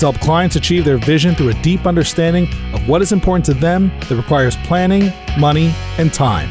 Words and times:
to 0.00 0.06
help 0.06 0.20
clients 0.20 0.56
achieve 0.56 0.84
their 0.84 0.98
vision 0.98 1.34
through 1.34 1.50
a 1.50 1.62
deep 1.62 1.86
understanding 1.86 2.48
of 2.74 2.88
what 2.88 3.02
is 3.02 3.12
important 3.12 3.44
to 3.44 3.54
them 3.54 3.90
that 4.08 4.16
requires 4.16 4.56
planning, 4.58 5.12
money, 5.38 5.72
and 5.98 6.12
time. 6.12 6.50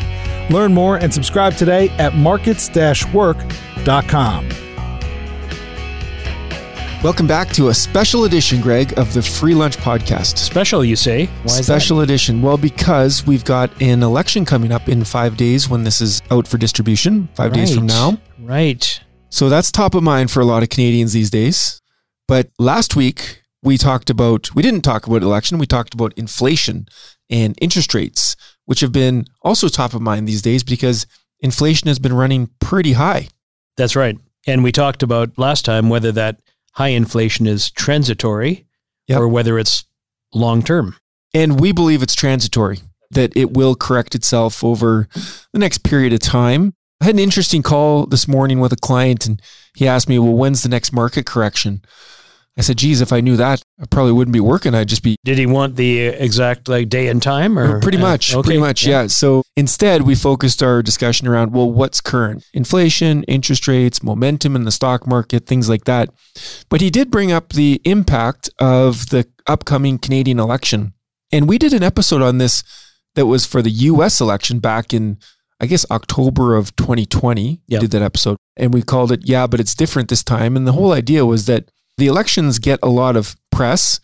Learn 0.50 0.74
more 0.74 0.98
and 0.98 1.14
subscribe 1.14 1.56
today 1.56 1.90
at 1.98 2.16
markets 2.16 2.70
work.com. 3.14 4.50
Welcome 7.02 7.28
back 7.28 7.50
to 7.54 7.70
a 7.70 7.74
special 7.74 8.26
edition, 8.26 8.60
Greg, 8.60 8.98
of 9.00 9.14
the 9.14 9.22
Free 9.22 9.56
Lunch 9.56 9.78
Podcast. 9.78 10.38
Special, 10.38 10.84
you 10.84 10.98
say? 10.98 11.28
Why 11.44 11.62
special 11.62 12.02
edition. 12.02 12.42
Well, 12.42 12.58
because 12.58 13.26
we've 13.26 13.46
got 13.46 13.72
an 13.82 14.04
election 14.04 14.44
coming 14.44 14.74
up 14.74 14.90
in 14.90 15.06
five 15.06 15.38
days 15.38 15.70
when 15.70 15.86
this 15.86 16.02
is 16.02 16.22
out 16.30 16.46
for 16.46 16.58
distribution, 16.58 17.30
five 17.36 17.52
right. 17.52 17.58
days 17.58 17.74
from 17.74 17.88
now. 17.88 18.20
Right. 18.38 19.02
So 19.30 19.48
that's 19.48 19.72
top 19.72 19.96
of 19.96 20.04
mind 20.04 20.30
for 20.30 20.42
a 20.42 20.46
lot 20.46 20.62
of 20.62 20.70
Canadians 20.70 21.14
these 21.14 21.30
days. 21.30 21.82
But 22.28 22.50
last 22.60 22.98
week, 22.98 23.39
we 23.62 23.78
talked 23.78 24.10
about, 24.10 24.54
we 24.56 24.64
didn't 24.64 24.82
talk 24.82 25.08
about 25.08 25.22
election, 25.22 25.58
we 25.58 25.66
talked 25.66 25.94
about 25.94 26.14
inflation 26.14 26.88
and 27.30 27.58
interest 27.62 27.94
rates, 27.94 28.36
which 28.66 28.80
have 28.80 28.92
been 28.92 29.26
also 29.42 29.68
top 29.68 29.94
of 29.94 30.02
mind 30.02 30.28
these 30.28 30.42
days 30.42 30.64
because 30.64 31.06
inflation 31.42 31.88
has 31.88 32.00
been 32.00 32.14
running 32.14 32.50
pretty 32.60 32.94
high. 32.94 33.28
That's 33.78 33.96
right. 33.96 34.18
And 34.48 34.64
we 34.64 34.72
talked 34.72 35.04
about 35.04 35.38
last 35.38 35.66
time 35.66 35.90
whether 35.90 36.12
that 36.14 36.42
high 36.74 36.90
inflation 36.90 37.48
is 37.48 37.70
transitory 37.72 38.66
yep. 39.08 39.20
or 39.20 39.28
whether 39.28 39.60
it's 39.60 39.86
long 40.34 40.62
term. 40.62 40.96
And 41.34 41.60
we 41.60 41.72
believe 41.72 42.02
it's 42.02 42.16
transitory, 42.16 42.80
that 43.12 43.36
it 43.36 43.52
will 43.52 43.76
correct 43.76 44.16
itself 44.16 44.64
over 44.64 45.08
the 45.52 45.60
next 45.60 45.80
period 45.80 46.14
of 46.14 46.20
time. 46.20 46.74
I 47.02 47.06
had 47.06 47.16
an 47.16 47.20
interesting 47.20 47.62
call 47.62 48.06
this 48.06 48.28
morning 48.28 48.60
with 48.60 48.74
a 48.74 48.78
client 48.78 49.26
and 49.26 49.42
he 49.76 49.88
asked 49.88 50.10
me, 50.10 50.20
Well, 50.20 50.34
when's 50.34 50.64
the 50.64 50.70
next 50.70 50.92
market 50.92 51.26
correction? 51.26 51.82
I 52.60 52.62
said, 52.62 52.78
geez, 52.78 53.00
if 53.00 53.14
I 53.14 53.22
knew 53.22 53.38
that, 53.38 53.62
I 53.82 53.86
probably 53.86 54.12
wouldn't 54.12 54.34
be 54.34 54.42
working. 54.42 54.76
I'd 54.76 54.90
just 54.90 55.02
be. 55.02 55.16
Did 55.24 55.38
he 55.38 55.46
want 55.46 55.78
the 55.78 56.00
exact 56.08 56.68
like 56.68 56.90
day 56.90 57.08
and 57.08 57.24
time 57.24 57.58
or? 57.58 57.80
Pretty 57.80 57.98
much. 57.98 58.34
Okay. 58.34 58.44
Pretty 58.44 58.60
much. 58.60 58.86
Yeah. 58.86 59.04
yeah. 59.04 59.08
So 59.08 59.44
instead, 59.56 60.02
we 60.02 60.14
focused 60.14 60.62
our 60.62 60.84
discussion 60.84 61.26
around, 61.26 61.54
well, 61.54 61.72
what's 61.72 62.02
current? 62.02 62.46
Inflation, 62.54 63.24
interest 63.24 63.66
rates, 63.66 64.04
momentum 64.04 64.58
in 64.58 64.66
the 64.66 64.72
stock 64.72 65.08
market, 65.08 65.46
things 65.46 65.70
like 65.70 65.86
that. 65.86 66.10
But 66.68 66.82
he 66.82 66.90
did 66.90 67.10
bring 67.10 67.32
up 67.32 67.54
the 67.54 67.82
impact 67.86 68.50
of 68.60 69.10
the 69.10 69.26
upcoming 69.48 69.98
Canadian 69.98 70.38
election. 70.38 70.94
And 71.32 71.48
we 71.48 71.58
did 71.58 71.72
an 71.72 71.84
episode 71.84 72.22
on 72.22 72.40
this 72.40 72.64
that 73.16 73.26
was 73.26 73.46
for 73.46 73.62
the 73.62 73.72
US 73.72 74.20
election 74.20 74.60
back 74.60 74.94
in, 74.94 75.18
I 75.62 75.66
guess, 75.66 75.86
October 75.90 76.56
of 76.56 76.76
2020. 76.76 77.62
Yep. 77.68 77.82
did 77.82 77.92
that 77.92 78.02
episode. 78.02 78.36
And 78.58 78.74
we 78.74 78.82
called 78.82 79.14
it, 79.14 79.22
Yeah, 79.24 79.48
but 79.48 79.62
it's 79.62 79.76
different 79.76 80.10
this 80.10 80.24
time. 80.26 80.58
And 80.58 80.68
the 80.68 80.74
whole 80.74 80.92
idea 80.92 81.26
was 81.26 81.46
that 81.46 81.70
the 82.00 82.08
elections 82.08 82.60
get 82.60 82.80
a 82.82 82.90
lot 82.90 83.16
of 83.16 83.36
press 83.52 84.00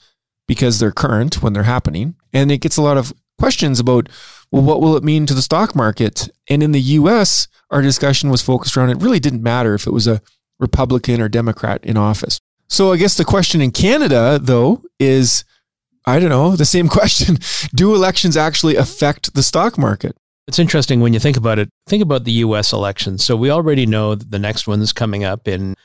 because 0.48 0.80
they're 0.80 0.92
current 0.92 1.42
when 1.42 1.54
they're 1.54 1.64
happening, 1.64 2.16
and 2.34 2.52
it 2.52 2.60
gets 2.60 2.78
a 2.78 2.82
lot 2.82 2.98
of 2.98 3.14
questions 3.40 3.80
about, 3.80 4.10
well, 4.52 4.62
what 4.62 4.82
will 4.82 4.96
it 4.96 5.04
mean 5.04 5.26
to 5.26 5.34
the 5.34 5.42
stock 5.42 5.76
market? 5.76 6.30
And 6.50 6.62
in 6.62 6.72
the 6.72 6.82
US, 6.82 7.48
our 7.72 7.82
discussion 7.82 8.30
was 8.30 8.42
focused 8.42 8.78
around 8.78 8.92
it 8.92 9.02
really 9.02 9.20
didn't 9.20 9.44
matter 9.44 9.74
if 9.74 9.88
it 9.88 9.94
was 9.94 10.08
a 10.08 10.22
Republican 10.60 11.20
or 11.20 11.28
Democrat 11.28 11.84
in 11.84 11.98
office. 11.98 12.40
So 12.68 12.92
I 12.92 12.98
guess 12.98 13.18
the 13.18 13.26
question 13.26 13.62
in 13.62 13.72
Canada, 13.72 14.40
though, 14.42 14.84
is 15.00 15.44
I 16.06 16.20
don't 16.20 16.30
know, 16.30 16.56
the 16.56 16.66
same 16.66 16.88
question. 17.00 17.38
Do 17.74 17.96
elections 17.96 18.38
actually 18.38 18.76
affect 18.76 19.34
the 19.34 19.44
stock 19.44 19.78
market? 19.78 20.16
It's 20.48 20.60
interesting 20.60 21.00
when 21.00 21.14
you 21.14 21.20
think 21.20 21.38
about 21.38 21.58
it. 21.58 21.70
Think 21.88 22.04
about 22.04 22.24
the 22.24 22.32
US 22.34 22.72
elections. 22.72 23.26
So 23.26 23.36
we 23.36 23.50
already 23.50 23.86
know 23.86 24.14
that 24.14 24.30
the 24.30 24.40
next 24.40 24.68
one 24.68 24.82
is 24.82 24.94
coming 24.94 25.24
up 25.24 25.48
in 25.48 25.76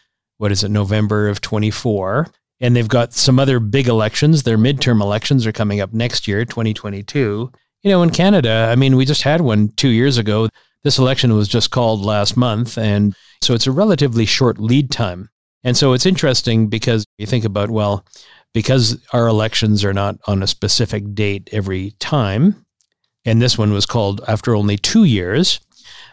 what 0.40 0.50
is 0.50 0.64
it, 0.64 0.70
November 0.70 1.28
of 1.28 1.42
24. 1.42 2.26
And 2.60 2.74
they've 2.74 2.88
got 2.88 3.12
some 3.12 3.38
other 3.38 3.60
big 3.60 3.88
elections. 3.88 4.42
Their 4.42 4.56
midterm 4.56 5.02
elections 5.02 5.46
are 5.46 5.52
coming 5.52 5.82
up 5.82 5.92
next 5.92 6.26
year, 6.26 6.46
2022. 6.46 7.52
You 7.82 7.90
know, 7.90 8.02
in 8.02 8.08
Canada, 8.08 8.68
I 8.70 8.74
mean, 8.74 8.96
we 8.96 9.04
just 9.04 9.22
had 9.22 9.42
one 9.42 9.68
two 9.76 9.88
years 9.90 10.16
ago. 10.16 10.48
This 10.82 10.98
election 10.98 11.34
was 11.34 11.46
just 11.46 11.70
called 11.70 12.00
last 12.00 12.38
month. 12.38 12.78
And 12.78 13.14
so 13.42 13.52
it's 13.52 13.66
a 13.66 13.72
relatively 13.72 14.24
short 14.24 14.58
lead 14.58 14.90
time. 14.90 15.28
And 15.62 15.76
so 15.76 15.92
it's 15.92 16.06
interesting 16.06 16.68
because 16.68 17.04
you 17.18 17.26
think 17.26 17.44
about, 17.44 17.70
well, 17.70 18.06
because 18.54 18.98
our 19.12 19.26
elections 19.26 19.84
are 19.84 19.92
not 19.92 20.16
on 20.26 20.42
a 20.42 20.46
specific 20.46 21.14
date 21.14 21.50
every 21.52 21.90
time, 22.00 22.64
and 23.26 23.42
this 23.42 23.58
one 23.58 23.74
was 23.74 23.84
called 23.84 24.22
after 24.26 24.54
only 24.54 24.78
two 24.78 25.04
years, 25.04 25.60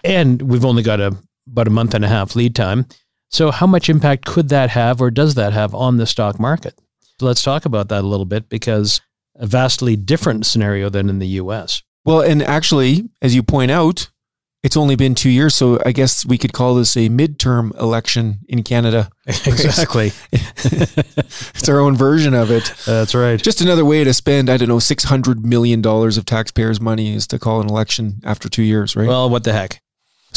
and 0.04 0.42
we've 0.42 0.66
only 0.66 0.84
got 0.84 1.00
a 1.00 1.16
about 1.50 1.68
a 1.68 1.72
month 1.72 1.94
and 1.94 2.04
a 2.04 2.10
half 2.10 2.36
lead 2.36 2.54
time. 2.54 2.86
So, 3.30 3.52
how 3.52 3.68
much 3.68 3.90
impact 3.90 4.26
could 4.26 4.50
that 4.50 4.70
have, 4.72 5.02
or 5.02 5.12
does 5.12 5.36
that 5.36 5.54
have 5.54 5.76
on 5.76 5.98
the 5.98 6.06
stock 6.06 6.40
market? 6.40 6.80
So 7.20 7.26
let's 7.26 7.42
talk 7.42 7.66
about 7.66 7.90
that 7.90 8.04
a 8.04 8.08
little 8.08 8.26
bit 8.26 8.48
because 8.48 9.02
a 9.36 9.48
vastly 9.48 9.96
different 9.96 10.46
scenario 10.46 10.90
than 10.90 11.10
in 11.10 11.20
the 11.20 11.28
US. 11.28 11.82
Well, 12.06 12.22
and 12.22 12.42
actually, 12.42 13.10
as 13.22 13.36
you 13.36 13.44
point 13.44 13.72
out, 13.72 14.10
it's 14.64 14.78
only 14.78 14.96
been 14.96 15.16
two 15.16 15.30
years. 15.30 15.56
So 15.56 15.80
I 15.86 15.92
guess 15.92 16.26
we 16.26 16.38
could 16.38 16.54
call 16.54 16.76
this 16.76 16.96
a 16.96 17.10
midterm 17.10 17.78
election 17.80 18.40
in 18.48 18.64
Canada. 18.64 19.10
Exactly. 19.46 20.14
it's 20.32 21.68
our 21.68 21.80
own 21.80 21.98
version 21.98 22.34
of 22.34 22.50
it. 22.50 22.74
That's 22.86 23.14
right. 23.14 23.42
Just 23.42 23.60
another 23.60 23.84
way 23.84 24.06
to 24.06 24.14
spend, 24.14 24.50
I 24.50 24.56
don't 24.56 24.70
know, 24.70 24.78
$600 24.78 25.44
million 25.44 25.86
of 25.86 26.26
taxpayers' 26.26 26.80
money 26.80 27.14
is 27.14 27.28
to 27.28 27.40
call 27.40 27.60
an 27.60 27.68
election 27.68 28.22
after 28.24 28.48
two 28.48 28.64
years, 28.64 28.96
right? 28.96 29.08
Well, 29.08 29.30
what 29.30 29.44
the 29.44 29.52
heck? 29.52 29.82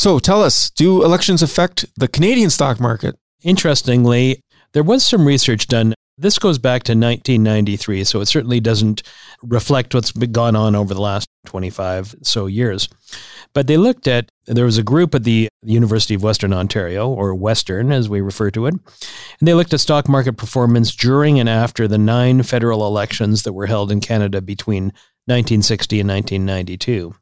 So 0.01 0.19
tell 0.19 0.43
us, 0.43 0.71
do 0.71 1.05
elections 1.05 1.43
affect 1.43 1.85
the 1.95 2.09
Canadian 2.09 2.49
stock 2.49 2.81
market? 2.81 3.17
Interestingly, 3.43 4.41
there 4.73 4.83
was 4.83 5.05
some 5.05 5.27
research 5.27 5.67
done. 5.67 5.93
This 6.17 6.39
goes 6.39 6.57
back 6.57 6.85
to 6.85 6.93
1993, 6.93 8.05
so 8.05 8.23
it 8.23 8.25
certainly 8.25 8.61
doesn't 8.61 9.03
reflect 9.43 9.95
what's 9.95 10.11
been 10.13 10.33
gone 10.33 10.57
on 10.57 10.75
over 10.75 10.95
the 10.95 11.03
last 11.03 11.29
25 11.45 12.15
so 12.23 12.47
years. 12.47 12.89
But 13.53 13.67
they 13.67 13.77
looked 13.77 14.09
at, 14.09 14.31
there 14.47 14.65
was 14.65 14.79
a 14.79 14.83
group 14.83 15.15
at 15.15 15.25
the 15.25 15.51
University 15.63 16.15
of 16.15 16.23
Western 16.23 16.55
Ontario, 16.55 17.11
or 17.11 17.35
Western 17.35 17.93
as 17.93 18.09
we 18.09 18.23
refer 18.23 18.51
to 18.53 18.65
it, 18.69 18.73
and 18.73 19.47
they 19.47 19.53
looked 19.53 19.75
at 19.75 19.81
stock 19.81 20.09
market 20.09 20.39
performance 20.39 20.97
during 20.97 21.39
and 21.39 21.47
after 21.47 21.87
the 21.87 21.99
nine 21.99 22.43
federal 22.43 22.87
elections 22.87 23.43
that 23.43 23.53
were 23.53 23.67
held 23.67 23.93
in 23.93 24.01
Canada 24.01 24.41
between 24.41 24.85
1960 25.27 26.01
and 26.01 26.09
1992. 26.09 27.15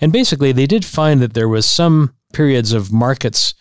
And 0.00 0.12
basically, 0.12 0.52
they 0.52 0.66
did 0.66 0.84
find 0.84 1.20
that 1.20 1.34
there 1.34 1.48
was 1.48 1.68
some 1.68 2.14
periods 2.32 2.72
of 2.72 2.92
markets 2.92 3.54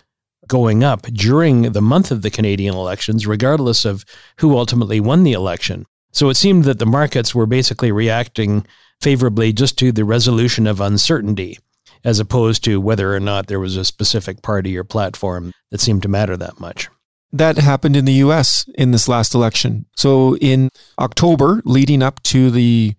going 0.48 0.84
up 0.84 1.02
during 1.08 1.74
the 1.74 1.82
month 1.82 2.12
of 2.12 2.22
the 2.22 2.30
Canadian 2.30 2.76
elections, 2.76 3.28
regardless 3.28 3.86
of 3.86 4.06
who 4.40 4.58
ultimately 4.58 5.00
won 5.00 5.24
the 5.24 5.34
election. 5.34 5.86
So 6.12 6.30
it 6.30 6.38
seemed 6.38 6.64
that 6.64 6.80
the 6.80 6.86
markets 6.86 7.36
were 7.36 7.46
basically 7.46 7.92
reacting 7.92 8.66
favorably 9.02 9.54
just 9.54 9.78
to 9.80 9.92
the 9.92 10.06
resolution 10.06 10.66
of 10.66 10.82
uncertainty, 10.82 11.60
as 12.04 12.20
opposed 12.20 12.64
to 12.64 12.82
whether 12.82 13.14
or 13.14 13.20
not 13.20 13.48
there 13.48 13.60
was 13.60 13.76
a 13.78 13.86
specific 13.86 14.42
party 14.42 14.78
or 14.78 14.84
platform 14.84 15.52
that 15.72 15.82
seemed 15.82 16.02
to 16.04 16.08
matter 16.08 16.38
that 16.38 16.60
much. 16.60 16.90
That 17.34 17.58
happened 17.58 17.98
in 17.98 18.06
the 18.06 18.14
US 18.14 18.66
in 18.76 18.92
this 18.92 19.08
last 19.08 19.36
election. 19.36 19.86
So 19.96 20.38
in 20.38 20.70
October, 20.98 21.62
leading 21.66 22.02
up 22.02 22.24
to 22.24 22.50
the 22.50 22.96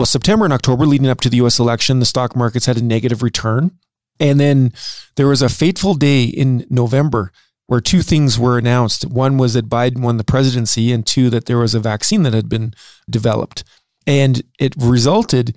well, 0.00 0.06
September 0.06 0.46
and 0.46 0.54
October 0.54 0.86
leading 0.86 1.08
up 1.08 1.20
to 1.20 1.28
the 1.28 1.36
US 1.42 1.58
election, 1.58 1.98
the 1.98 2.06
stock 2.06 2.34
markets 2.34 2.64
had 2.64 2.78
a 2.78 2.82
negative 2.82 3.22
return. 3.22 3.72
And 4.18 4.40
then 4.40 4.72
there 5.16 5.26
was 5.26 5.42
a 5.42 5.50
fateful 5.50 5.92
day 5.92 6.24
in 6.24 6.66
November 6.70 7.30
where 7.66 7.82
two 7.82 8.00
things 8.00 8.38
were 8.38 8.56
announced. 8.56 9.04
One 9.04 9.36
was 9.36 9.52
that 9.52 9.68
Biden 9.68 9.98
won 9.98 10.16
the 10.16 10.24
presidency, 10.24 10.90
and 10.90 11.06
two, 11.06 11.28
that 11.28 11.44
there 11.44 11.58
was 11.58 11.74
a 11.74 11.80
vaccine 11.80 12.22
that 12.22 12.32
had 12.32 12.48
been 12.48 12.72
developed. 13.10 13.62
And 14.06 14.40
it 14.58 14.72
resulted 14.78 15.54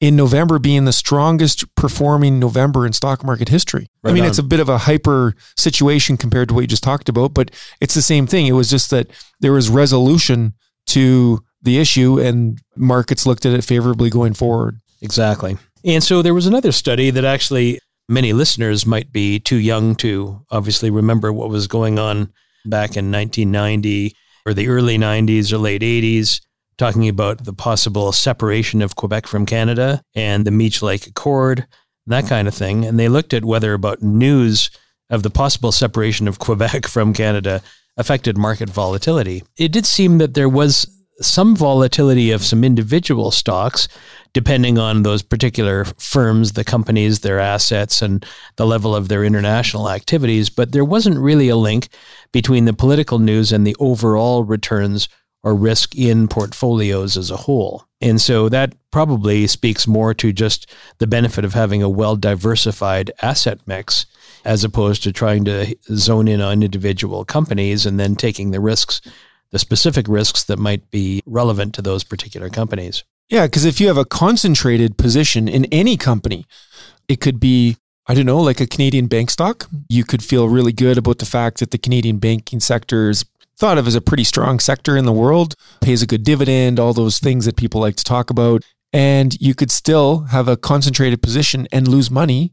in 0.00 0.14
November 0.14 0.60
being 0.60 0.84
the 0.84 0.92
strongest 0.92 1.74
performing 1.74 2.38
November 2.38 2.86
in 2.86 2.92
stock 2.92 3.24
market 3.24 3.48
history. 3.48 3.88
Right 4.04 4.12
I 4.12 4.14
mean, 4.14 4.22
on. 4.22 4.28
it's 4.28 4.38
a 4.38 4.44
bit 4.44 4.60
of 4.60 4.68
a 4.68 4.78
hyper 4.78 5.34
situation 5.56 6.16
compared 6.16 6.46
to 6.50 6.54
what 6.54 6.60
you 6.60 6.68
just 6.68 6.84
talked 6.84 7.08
about, 7.08 7.34
but 7.34 7.50
it's 7.80 7.94
the 7.94 8.00
same 8.02 8.28
thing. 8.28 8.46
It 8.46 8.52
was 8.52 8.70
just 8.70 8.90
that 8.90 9.10
there 9.40 9.52
was 9.52 9.68
resolution 9.68 10.52
to 10.86 11.42
the 11.62 11.78
issue 11.78 12.20
and 12.20 12.60
markets 12.76 13.26
looked 13.26 13.46
at 13.46 13.52
it 13.52 13.64
favorably 13.64 14.10
going 14.10 14.34
forward. 14.34 14.78
Exactly. 15.00 15.56
And 15.84 16.02
so 16.02 16.22
there 16.22 16.34
was 16.34 16.46
another 16.46 16.72
study 16.72 17.10
that 17.10 17.24
actually 17.24 17.80
many 18.08 18.32
listeners 18.32 18.86
might 18.86 19.12
be 19.12 19.40
too 19.40 19.56
young 19.56 19.94
to 19.96 20.44
obviously 20.50 20.90
remember 20.90 21.32
what 21.32 21.50
was 21.50 21.66
going 21.66 21.98
on 21.98 22.32
back 22.64 22.96
in 22.96 23.10
1990 23.10 24.14
or 24.46 24.54
the 24.54 24.68
early 24.68 24.98
90s 24.98 25.52
or 25.52 25.58
late 25.58 25.82
80s. 25.82 26.40
talking 26.78 27.08
about 27.08 27.44
the 27.44 27.52
possible 27.52 28.12
separation 28.12 28.82
of 28.82 28.96
Quebec 28.96 29.26
from 29.26 29.46
Canada 29.46 30.02
and 30.14 30.44
the 30.44 30.50
Meech 30.50 30.82
Lake 30.82 31.06
Accord, 31.06 31.66
that 32.06 32.26
kind 32.26 32.48
of 32.48 32.54
thing. 32.54 32.84
And 32.84 32.98
they 32.98 33.08
looked 33.08 33.34
at 33.34 33.44
whether 33.44 33.74
about 33.74 34.02
news 34.02 34.70
of 35.10 35.22
the 35.22 35.30
possible 35.30 35.70
separation 35.70 36.26
of 36.26 36.38
Quebec 36.46 36.86
from 36.86 37.12
Canada 37.12 37.62
affected 37.96 38.38
market 38.38 38.70
volatility. 38.70 39.44
It 39.56 39.70
did 39.70 39.86
seem 39.86 40.18
that 40.18 40.34
there 40.34 40.48
was 40.48 40.86
some 41.20 41.54
volatility 41.54 42.30
of 42.30 42.42
some 42.42 42.64
individual 42.64 43.30
stocks, 43.30 43.86
depending 44.32 44.78
on 44.78 45.02
those 45.02 45.22
particular 45.22 45.84
firms, 45.84 46.52
the 46.52 46.64
companies, 46.64 47.20
their 47.20 47.38
assets, 47.38 48.02
and 48.02 48.24
the 48.56 48.66
level 48.66 48.96
of 48.96 49.08
their 49.08 49.24
international 49.24 49.90
activities. 49.90 50.48
But 50.50 50.72
there 50.72 50.84
wasn't 50.84 51.18
really 51.18 51.48
a 51.48 51.56
link 51.56 51.88
between 52.32 52.64
the 52.64 52.72
political 52.72 53.18
news 53.18 53.52
and 53.52 53.66
the 53.66 53.76
overall 53.78 54.44
returns 54.44 55.08
or 55.44 55.54
risk 55.54 55.96
in 55.96 56.28
portfolios 56.28 57.16
as 57.16 57.30
a 57.30 57.36
whole. 57.36 57.84
And 58.00 58.20
so 58.20 58.48
that 58.48 58.74
probably 58.90 59.46
speaks 59.46 59.86
more 59.86 60.14
to 60.14 60.32
just 60.32 60.70
the 60.98 61.06
benefit 61.06 61.44
of 61.44 61.54
having 61.54 61.82
a 61.82 61.90
well 61.90 62.16
diversified 62.16 63.10
asset 63.22 63.60
mix 63.66 64.06
as 64.44 64.64
opposed 64.64 65.02
to 65.02 65.12
trying 65.12 65.44
to 65.44 65.74
zone 65.94 66.28
in 66.28 66.40
on 66.40 66.62
individual 66.62 67.24
companies 67.24 67.86
and 67.86 67.98
then 67.98 68.16
taking 68.16 68.50
the 68.50 68.60
risks, 68.60 69.00
the 69.52 69.58
specific 69.58 70.08
risks 70.08 70.42
that 70.44 70.58
might 70.58 70.90
be 70.90 71.22
relevant 71.26 71.74
to 71.74 71.82
those 71.82 72.02
particular 72.02 72.48
companies. 72.48 73.04
Yeah, 73.28 73.46
because 73.46 73.64
if 73.64 73.80
you 73.80 73.86
have 73.86 73.96
a 73.96 74.04
concentrated 74.04 74.98
position 74.98 75.48
in 75.48 75.66
any 75.66 75.96
company, 75.96 76.46
it 77.08 77.20
could 77.20 77.38
be, 77.38 77.76
I 78.06 78.14
don't 78.14 78.26
know, 78.26 78.40
like 78.40 78.60
a 78.60 78.66
Canadian 78.66 79.06
bank 79.06 79.30
stock. 79.30 79.68
You 79.88 80.04
could 80.04 80.22
feel 80.22 80.48
really 80.48 80.72
good 80.72 80.98
about 80.98 81.18
the 81.18 81.26
fact 81.26 81.60
that 81.60 81.70
the 81.70 81.78
Canadian 81.78 82.18
banking 82.18 82.60
sector 82.60 83.10
is 83.10 83.24
thought 83.56 83.78
of 83.78 83.86
as 83.86 83.94
a 83.94 84.00
pretty 84.00 84.24
strong 84.24 84.58
sector 84.58 84.96
in 84.96 85.04
the 85.04 85.12
world, 85.12 85.54
pays 85.80 86.02
a 86.02 86.06
good 86.06 86.24
dividend, 86.24 86.80
all 86.80 86.92
those 86.92 87.18
things 87.18 87.44
that 87.44 87.56
people 87.56 87.80
like 87.80 87.96
to 87.96 88.04
talk 88.04 88.30
about. 88.30 88.62
And 88.92 89.40
you 89.40 89.54
could 89.54 89.70
still 89.70 90.24
have 90.24 90.48
a 90.48 90.56
concentrated 90.56 91.22
position 91.22 91.68
and 91.72 91.88
lose 91.88 92.10
money 92.10 92.52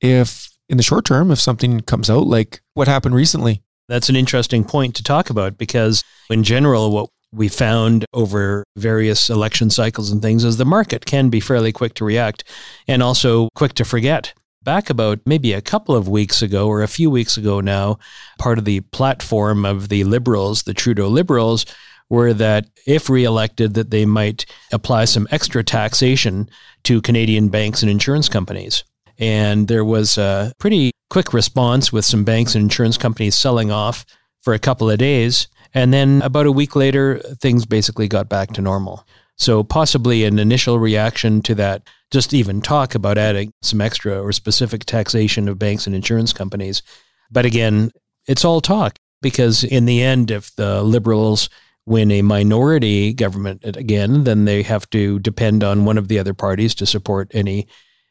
if, 0.00 0.50
in 0.68 0.76
the 0.76 0.82
short 0.82 1.04
term, 1.04 1.30
if 1.30 1.40
something 1.40 1.80
comes 1.80 2.10
out 2.10 2.26
like 2.26 2.60
what 2.74 2.88
happened 2.88 3.14
recently. 3.14 3.62
That's 3.88 4.08
an 4.08 4.16
interesting 4.16 4.64
point 4.64 4.94
to 4.96 5.02
talk 5.02 5.30
about 5.30 5.56
because, 5.56 6.04
in 6.30 6.42
general, 6.42 6.90
what 6.90 7.10
we 7.32 7.48
found 7.48 8.04
over 8.12 8.64
various 8.76 9.28
election 9.28 9.70
cycles 9.70 10.10
and 10.10 10.22
things 10.22 10.44
is 10.44 10.56
the 10.56 10.64
market 10.64 11.06
can 11.06 11.28
be 11.28 11.40
fairly 11.40 11.72
quick 11.72 11.94
to 11.94 12.04
react 12.04 12.44
and 12.86 13.02
also 13.02 13.48
quick 13.54 13.74
to 13.74 13.84
forget 13.84 14.32
back 14.62 14.90
about 14.90 15.20
maybe 15.24 15.52
a 15.52 15.62
couple 15.62 15.94
of 15.94 16.08
weeks 16.08 16.42
ago 16.42 16.68
or 16.68 16.82
a 16.82 16.88
few 16.88 17.10
weeks 17.10 17.36
ago 17.36 17.60
now, 17.60 17.98
part 18.38 18.58
of 18.58 18.64
the 18.64 18.80
platform 18.80 19.64
of 19.64 19.88
the 19.88 20.04
Liberals, 20.04 20.64
the 20.64 20.74
Trudeau 20.74 21.08
Liberals, 21.08 21.64
were 22.10 22.32
that 22.34 22.66
if 22.86 23.08
reelected, 23.08 23.74
that 23.74 23.90
they 23.90 24.04
might 24.04 24.46
apply 24.72 25.04
some 25.04 25.28
extra 25.30 25.62
taxation 25.62 26.48
to 26.84 27.00
Canadian 27.02 27.48
banks 27.48 27.82
and 27.82 27.90
insurance 27.90 28.28
companies. 28.28 28.84
And 29.18 29.68
there 29.68 29.84
was 29.84 30.16
a 30.16 30.52
pretty 30.58 30.92
quick 31.10 31.32
response 31.32 31.92
with 31.92 32.04
some 32.04 32.24
banks 32.24 32.54
and 32.54 32.62
insurance 32.62 32.96
companies 32.96 33.36
selling 33.36 33.70
off 33.70 34.06
for 34.42 34.54
a 34.54 34.58
couple 34.58 34.90
of 34.90 34.98
days. 34.98 35.48
And 35.74 35.92
then 35.92 36.22
about 36.22 36.46
a 36.46 36.52
week 36.52 36.76
later, 36.76 37.18
things 37.40 37.66
basically 37.66 38.08
got 38.08 38.28
back 38.28 38.52
to 38.52 38.62
normal. 38.62 39.06
So 39.36 39.62
possibly 39.62 40.24
an 40.24 40.38
initial 40.38 40.78
reaction 40.78 41.42
to 41.42 41.54
that, 41.56 41.82
just 42.10 42.34
even 42.34 42.60
talk 42.60 42.94
about 42.94 43.18
adding 43.18 43.52
some 43.62 43.80
extra 43.80 44.20
or 44.20 44.32
specific 44.32 44.84
taxation 44.84 45.48
of 45.48 45.58
banks 45.58 45.86
and 45.86 45.94
insurance 45.94 46.32
companies. 46.32 46.82
But 47.30 47.44
again, 47.44 47.90
it's 48.26 48.44
all 48.44 48.60
talk 48.60 48.96
because 49.22 49.64
in 49.64 49.84
the 49.84 50.02
end, 50.02 50.30
if 50.30 50.54
the 50.56 50.82
liberals 50.82 51.50
win 51.86 52.10
a 52.10 52.22
minority 52.22 53.12
government 53.12 53.64
again, 53.64 54.24
then 54.24 54.44
they 54.44 54.62
have 54.62 54.88
to 54.90 55.18
depend 55.20 55.64
on 55.64 55.84
one 55.84 55.98
of 55.98 56.08
the 56.08 56.18
other 56.18 56.34
parties 56.34 56.74
to 56.76 56.86
support 56.86 57.30
any 57.32 57.66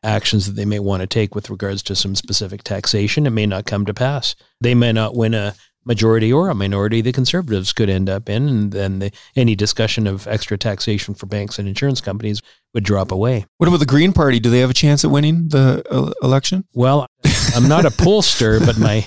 actions 0.08 0.46
that 0.48 0.54
they 0.54 0.66
may 0.66 0.80
want 0.80 1.02
to 1.02 1.08
take 1.08 1.36
with 1.36 1.50
regards 1.50 1.84
to 1.84 1.96
some 1.96 2.16
specific 2.16 2.64
taxation. 2.64 3.28
It 3.28 3.32
may 3.32 3.46
not 3.46 3.66
come 3.66 3.86
to 3.86 3.94
pass. 3.94 4.36
They 4.62 4.74
may 4.74 4.94
not 4.94 5.16
win 5.16 5.34
a 5.34 5.54
majority 5.86 6.32
or 6.32 6.50
a 6.50 6.56
minority 6.56 7.02
the 7.02 7.12
conservatives 7.12 7.72
could 7.74 7.90
end 7.90 8.10
up 8.10 8.30
in, 8.30 8.48
and 8.48 8.72
then 8.72 9.00
the, 9.00 9.12
any 9.36 9.56
discussion 9.56 10.06
of 10.06 10.28
extra 10.28 10.58
taxation 10.58 11.14
for 11.14 11.26
banks 11.26 11.58
and 11.60 11.68
insurance 11.68 12.02
companies 12.02 12.42
would 12.74 12.84
drop 12.84 13.12
away. 13.12 13.46
What 13.58 13.68
about 13.68 13.80
the 13.80 13.86
Green 13.86 14.14
Party? 14.14 14.40
Do 14.40 14.50
they 14.50 14.60
have 14.60 14.70
a 14.70 14.76
chance 14.76 15.06
at 15.06 15.12
winning 15.12 15.48
the 15.48 15.84
uh, 15.90 16.12
election? 16.22 16.66
Well, 16.74 17.08
I'm 17.56 17.68
not 17.68 17.86
a 17.86 17.90
pollster, 17.90 18.64
but 18.66 18.78
my 18.78 19.06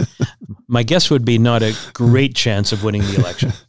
my 0.68 0.82
guess 0.82 1.10
would 1.10 1.24
be 1.24 1.38
not 1.38 1.62
a 1.62 1.76
great 1.92 2.34
chance 2.34 2.72
of 2.72 2.82
winning 2.82 3.02
the 3.02 3.16
election. 3.16 3.52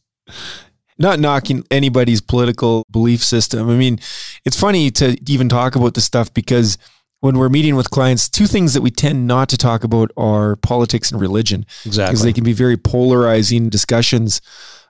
not 0.98 1.20
knocking 1.20 1.66
anybody's 1.72 2.22
political 2.22 2.86
belief 2.90 3.24
system. 3.24 3.70
I 3.70 3.76
mean, 3.76 4.00
it's 4.46 4.60
funny 4.60 4.92
to 4.92 5.18
even 5.28 5.50
talk 5.50 5.76
about 5.76 5.96
this 5.96 6.06
stuff 6.06 6.34
because 6.34 6.78
when 7.22 7.38
we're 7.38 7.50
meeting 7.50 7.76
with 7.76 7.90
clients, 7.90 8.28
two 8.28 8.48
things 8.48 8.74
that 8.74 8.82
we 8.82 8.92
tend 8.92 9.28
not 9.28 9.48
to 9.50 9.58
talk 9.58 9.84
about 9.84 10.12
are 10.18 10.58
politics 10.58 11.12
and 11.12 11.22
religion. 11.22 11.66
Exactly. 11.86 12.12
Because 12.12 12.24
they 12.24 12.34
can 12.34 12.44
be 12.44 12.54
very 12.54 12.78
polarizing 12.78 13.70
discussions. 13.70 14.42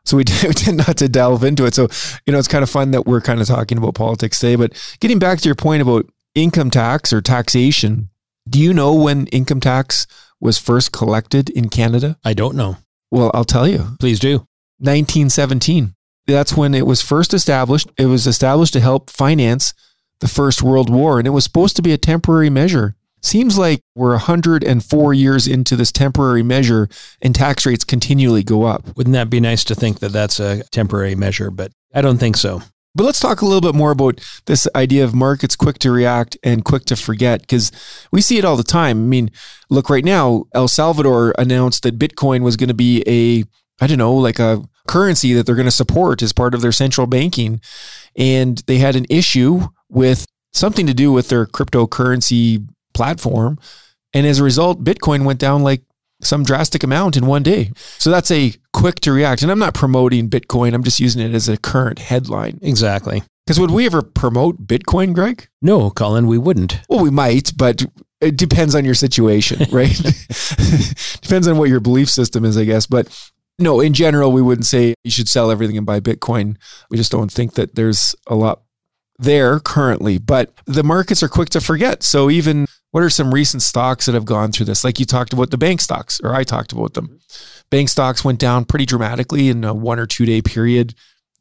So 0.05 0.17
we, 0.17 0.23
we 0.43 0.53
tend 0.53 0.77
not 0.77 0.97
to 0.97 1.09
delve 1.09 1.43
into 1.43 1.65
it. 1.65 1.75
So, 1.75 1.89
you 2.25 2.33
know, 2.33 2.39
it's 2.39 2.47
kind 2.47 2.63
of 2.63 2.69
fun 2.69 2.91
that 2.91 3.05
we're 3.05 3.21
kind 3.21 3.41
of 3.41 3.47
talking 3.47 3.77
about 3.77 3.95
politics 3.95 4.39
today. 4.39 4.55
But 4.55 4.73
getting 4.99 5.19
back 5.19 5.39
to 5.39 5.47
your 5.47 5.55
point 5.55 5.81
about 5.81 6.09
income 6.33 6.71
tax 6.71 7.11
or 7.11 7.21
taxation, 7.21 8.09
do 8.49 8.59
you 8.59 8.73
know 8.73 8.93
when 8.93 9.27
income 9.27 9.59
tax 9.59 10.07
was 10.39 10.57
first 10.57 10.93
collected 10.93 11.49
in 11.49 11.69
Canada? 11.69 12.17
I 12.23 12.33
don't 12.33 12.55
know. 12.55 12.77
Well, 13.11 13.29
I'll 13.33 13.45
tell 13.45 13.67
you. 13.67 13.97
Please 13.99 14.19
do. 14.19 14.47
1917. 14.79 15.95
That's 16.27 16.55
when 16.55 16.73
it 16.73 16.87
was 16.87 17.01
first 17.01 17.33
established. 17.33 17.89
It 17.97 18.05
was 18.05 18.25
established 18.25 18.73
to 18.73 18.79
help 18.79 19.09
finance 19.09 19.73
the 20.21 20.27
First 20.27 20.63
World 20.63 20.89
War, 20.89 21.19
and 21.19 21.27
it 21.27 21.31
was 21.31 21.43
supposed 21.43 21.75
to 21.75 21.81
be 21.81 21.91
a 21.91 21.97
temporary 21.97 22.49
measure. 22.49 22.95
Seems 23.23 23.57
like 23.57 23.81
we're 23.95 24.11
104 24.11 25.13
years 25.13 25.47
into 25.47 25.75
this 25.75 25.91
temporary 25.91 26.41
measure 26.41 26.89
and 27.21 27.35
tax 27.35 27.65
rates 27.65 27.83
continually 27.83 28.43
go 28.43 28.63
up. 28.63 28.95
Wouldn't 28.95 29.13
that 29.13 29.29
be 29.29 29.39
nice 29.39 29.63
to 29.65 29.75
think 29.75 29.99
that 29.99 30.11
that's 30.11 30.39
a 30.39 30.63
temporary 30.71 31.13
measure? 31.13 31.51
But 31.51 31.71
I 31.93 32.01
don't 32.01 32.17
think 32.17 32.37
so. 32.37 32.63
But 32.95 33.03
let's 33.03 33.19
talk 33.19 33.41
a 33.41 33.45
little 33.45 33.61
bit 33.61 33.77
more 33.77 33.91
about 33.91 34.19
this 34.47 34.67
idea 34.75 35.03
of 35.03 35.13
markets 35.13 35.55
quick 35.55 35.79
to 35.79 35.91
react 35.91 36.37
and 36.43 36.65
quick 36.65 36.85
to 36.85 36.95
forget 36.95 37.41
because 37.41 37.71
we 38.11 38.21
see 38.21 38.37
it 38.37 38.45
all 38.45 38.57
the 38.57 38.63
time. 38.63 38.97
I 38.97 39.07
mean, 39.07 39.31
look 39.69 39.89
right 39.89 40.03
now, 40.03 40.45
El 40.53 40.67
Salvador 40.67 41.33
announced 41.37 41.83
that 41.83 41.99
Bitcoin 41.99 42.41
was 42.41 42.57
going 42.57 42.67
to 42.67 42.73
be 42.73 43.03
a, 43.07 43.45
I 43.81 43.87
don't 43.87 43.97
know, 43.97 44.13
like 44.13 44.39
a 44.39 44.63
currency 44.87 45.33
that 45.33 45.45
they're 45.45 45.55
going 45.55 45.65
to 45.65 45.71
support 45.71 46.21
as 46.21 46.33
part 46.33 46.53
of 46.53 46.61
their 46.61 46.73
central 46.73 47.07
banking. 47.07 47.61
And 48.17 48.57
they 48.67 48.79
had 48.79 48.97
an 48.97 49.05
issue 49.09 49.61
with 49.91 50.25
something 50.53 50.87
to 50.87 50.93
do 50.93 51.11
with 51.11 51.29
their 51.29 51.45
cryptocurrency 51.45 52.67
platform. 52.93 53.59
And 54.13 54.25
as 54.25 54.39
a 54.39 54.43
result, 54.43 54.83
Bitcoin 54.83 55.23
went 55.25 55.39
down 55.39 55.63
like 55.63 55.83
some 56.21 56.43
drastic 56.43 56.83
amount 56.83 57.17
in 57.17 57.25
one 57.25 57.43
day. 57.43 57.71
So 57.97 58.09
that's 58.09 58.31
a 58.31 58.53
quick 58.73 58.99
to 59.01 59.11
react. 59.11 59.41
And 59.41 59.51
I'm 59.51 59.59
not 59.59 59.73
promoting 59.73 60.29
Bitcoin, 60.29 60.73
I'm 60.73 60.83
just 60.83 60.99
using 60.99 61.21
it 61.21 61.33
as 61.33 61.49
a 61.49 61.57
current 61.57 61.99
headline. 61.99 62.59
Exactly. 62.61 63.23
Because 63.45 63.59
would 63.59 63.71
we 63.71 63.85
ever 63.85 64.01
promote 64.01 64.67
Bitcoin, 64.67 65.13
Greg? 65.13 65.47
No, 65.61 65.89
Colin, 65.89 66.27
we 66.27 66.37
wouldn't. 66.37 66.79
Well, 66.87 67.03
we 67.03 67.09
might, 67.09 67.51
but 67.57 67.83
it 68.21 68.37
depends 68.37 68.75
on 68.75 68.85
your 68.85 68.93
situation, 68.93 69.65
right? 69.71 69.89
depends 71.21 71.47
on 71.47 71.57
what 71.57 71.69
your 71.69 71.79
belief 71.79 72.09
system 72.09 72.45
is, 72.45 72.57
I 72.57 72.65
guess. 72.65 72.85
But 72.85 73.07
no, 73.57 73.79
in 73.79 73.93
general, 73.93 74.31
we 74.31 74.41
wouldn't 74.41 74.67
say 74.67 74.93
you 75.03 75.11
should 75.11 75.27
sell 75.27 75.49
everything 75.49 75.77
and 75.77 75.85
buy 75.85 75.99
Bitcoin. 75.99 76.57
We 76.89 76.97
just 76.97 77.11
don't 77.11 77.31
think 77.31 77.55
that 77.55 77.75
there's 77.75 78.15
a 78.27 78.35
lot 78.35 78.61
there 79.21 79.59
currently, 79.59 80.17
but 80.17 80.53
the 80.65 80.83
markets 80.83 81.23
are 81.23 81.29
quick 81.29 81.49
to 81.49 81.61
forget. 81.61 82.03
So 82.03 82.29
even 82.29 82.65
what 82.91 83.03
are 83.03 83.09
some 83.09 83.33
recent 83.33 83.61
stocks 83.61 84.05
that 84.05 84.15
have 84.15 84.25
gone 84.25 84.51
through 84.51 84.65
this? 84.65 84.83
Like 84.83 84.99
you 84.99 85.05
talked 85.05 85.33
about 85.33 85.51
the 85.51 85.57
bank 85.57 85.81
stocks, 85.81 86.19
or 86.23 86.35
I 86.35 86.43
talked 86.43 86.71
about 86.73 86.93
them. 86.93 87.19
Bank 87.69 87.89
stocks 87.89 88.25
went 88.25 88.39
down 88.39 88.65
pretty 88.65 88.85
dramatically 88.85 89.49
in 89.49 89.63
a 89.63 89.73
one 89.73 89.99
or 89.99 90.05
two 90.05 90.25
day 90.25 90.41
period 90.41 90.93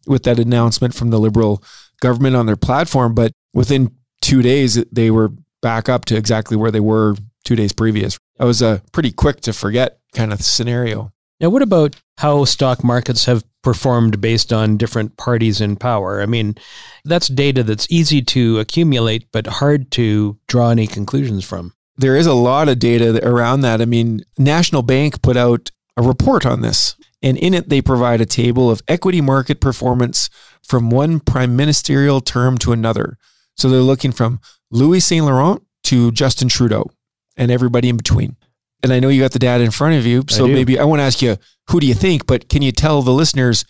with 0.06 0.22
that 0.24 0.38
announcement 0.38 0.94
from 0.94 1.10
the 1.10 1.18
liberal 1.18 1.62
government 2.00 2.36
on 2.36 2.46
their 2.46 2.56
platform. 2.56 3.14
But 3.14 3.32
within 3.52 3.94
two 4.20 4.42
days, 4.42 4.82
they 4.92 5.10
were 5.10 5.32
back 5.60 5.88
up 5.88 6.04
to 6.06 6.16
exactly 6.16 6.56
where 6.56 6.70
they 6.70 6.80
were 6.80 7.16
two 7.44 7.56
days 7.56 7.72
previous. 7.72 8.18
That 8.38 8.44
was 8.44 8.62
a 8.62 8.82
pretty 8.92 9.10
quick 9.10 9.40
to 9.42 9.52
forget 9.52 9.98
kind 10.14 10.32
of 10.32 10.42
scenario. 10.42 11.12
Now, 11.40 11.48
what 11.48 11.62
about 11.62 11.96
how 12.18 12.44
stock 12.44 12.84
markets 12.84 13.24
have 13.24 13.44
performed 13.62 14.20
based 14.20 14.52
on 14.52 14.76
different 14.76 15.16
parties 15.16 15.60
in 15.60 15.76
power? 15.76 16.20
I 16.20 16.26
mean, 16.26 16.56
that's 17.04 17.28
data 17.28 17.62
that's 17.62 17.86
easy 17.90 18.20
to 18.22 18.58
accumulate, 18.58 19.26
but 19.32 19.46
hard 19.46 19.90
to 19.92 20.38
draw 20.48 20.70
any 20.70 20.86
conclusions 20.86 21.44
from. 21.44 21.72
There 21.96 22.16
is 22.16 22.26
a 22.26 22.34
lot 22.34 22.68
of 22.68 22.78
data 22.78 23.26
around 23.26 23.62
that. 23.62 23.80
I 23.80 23.86
mean, 23.86 24.22
National 24.38 24.82
Bank 24.82 25.22
put 25.22 25.36
out 25.36 25.70
a 25.96 26.02
report 26.02 26.44
on 26.44 26.60
this, 26.60 26.96
and 27.22 27.38
in 27.38 27.54
it, 27.54 27.70
they 27.70 27.80
provide 27.80 28.20
a 28.20 28.26
table 28.26 28.70
of 28.70 28.82
equity 28.86 29.20
market 29.20 29.60
performance 29.60 30.28
from 30.62 30.90
one 30.90 31.20
prime 31.20 31.56
ministerial 31.56 32.20
term 32.20 32.58
to 32.58 32.72
another. 32.72 33.16
So 33.56 33.68
they're 33.68 33.80
looking 33.80 34.12
from 34.12 34.40
Louis 34.70 35.00
Saint 35.00 35.24
Laurent 35.24 35.62
to 35.84 36.12
Justin 36.12 36.48
Trudeau 36.48 36.90
and 37.36 37.50
everybody 37.50 37.88
in 37.88 37.96
between 37.96 38.36
and 38.82 38.92
I 38.92 39.00
know 39.00 39.08
you 39.08 39.20
got 39.20 39.32
the 39.32 39.38
data 39.38 39.62
in 39.64 39.70
front 39.70 39.96
of 39.96 40.06
you, 40.06 40.24
so 40.28 40.46
I 40.46 40.48
maybe 40.48 40.78
I 40.78 40.84
want 40.84 41.00
to 41.00 41.04
ask 41.04 41.22
you, 41.22 41.36
who 41.68 41.80
do 41.80 41.86
you 41.86 41.94
think? 41.94 42.26
But 42.26 42.48
can 42.48 42.62
you 42.62 42.72
tell 42.72 43.02
the 43.02 43.12
listeners 43.12 43.64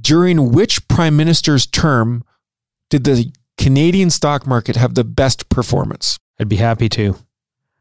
during 0.00 0.52
which 0.52 0.86
prime 0.88 1.16
minister's 1.16 1.66
term 1.66 2.24
did 2.90 3.04
the 3.04 3.32
Canadian 3.58 4.10
stock 4.10 4.46
market 4.46 4.76
have 4.76 4.94
the 4.94 5.04
best 5.04 5.48
performance? 5.48 6.18
I'd 6.38 6.48
be 6.48 6.56
happy 6.56 6.88
to. 6.90 7.16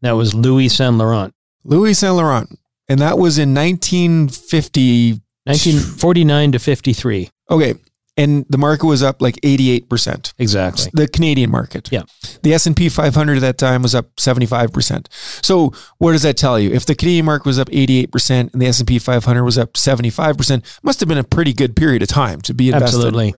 That 0.02 0.14
was 0.14 0.34
Louis 0.34 0.70
Saint 0.70 0.98
Laurent. 0.98 1.34
Louis 1.64 1.94
Saint 1.94 2.16
Laurent. 2.16 2.60
And 2.88 3.00
that 3.00 3.18
was 3.18 3.38
in 3.38 3.54
1950. 3.54 5.22
1949 5.46 6.52
to 6.54 6.60
53. 6.60 7.30
Okay. 7.52 7.76
And 8.18 8.46
the 8.48 8.58
market 8.58 8.86
was 8.86 9.04
up 9.04 9.22
like 9.22 9.36
88%. 9.42 10.34
Exactly. 10.38 10.90
The 10.94 11.08
Canadian 11.08 11.52
market. 11.52 11.90
Yeah. 11.92 12.04
The 12.44 12.54
S&P 12.54 12.88
500 12.88 13.38
at 13.38 13.42
that 13.42 13.58
time 13.58 13.82
was 13.82 13.94
up 13.94 14.16
75%. 14.16 15.08
So 15.44 15.74
what 15.98 16.14
does 16.14 16.22
that 16.22 16.38
tell 16.38 16.58
you? 16.58 16.72
If 16.72 16.86
the 16.86 16.96
Canadian 16.96 17.26
market 17.26 17.46
was 17.46 17.60
up 17.60 17.68
88% 17.70 18.54
and 18.54 18.62
the 18.62 18.68
S&P 18.68 19.00
500 19.00 19.44
was 19.44 19.58
up 19.58 19.74
75%, 19.74 20.80
must 20.82 21.02
have 21.02 21.10
been 21.10 21.18
a 21.18 21.26
pretty 21.26 21.52
good 21.52 21.76
period 21.76 22.02
of 22.02 22.08
time 22.08 22.40
to 22.42 22.54
be 22.54 22.70
invested. 22.70 22.98
Absolutely. 22.98 23.36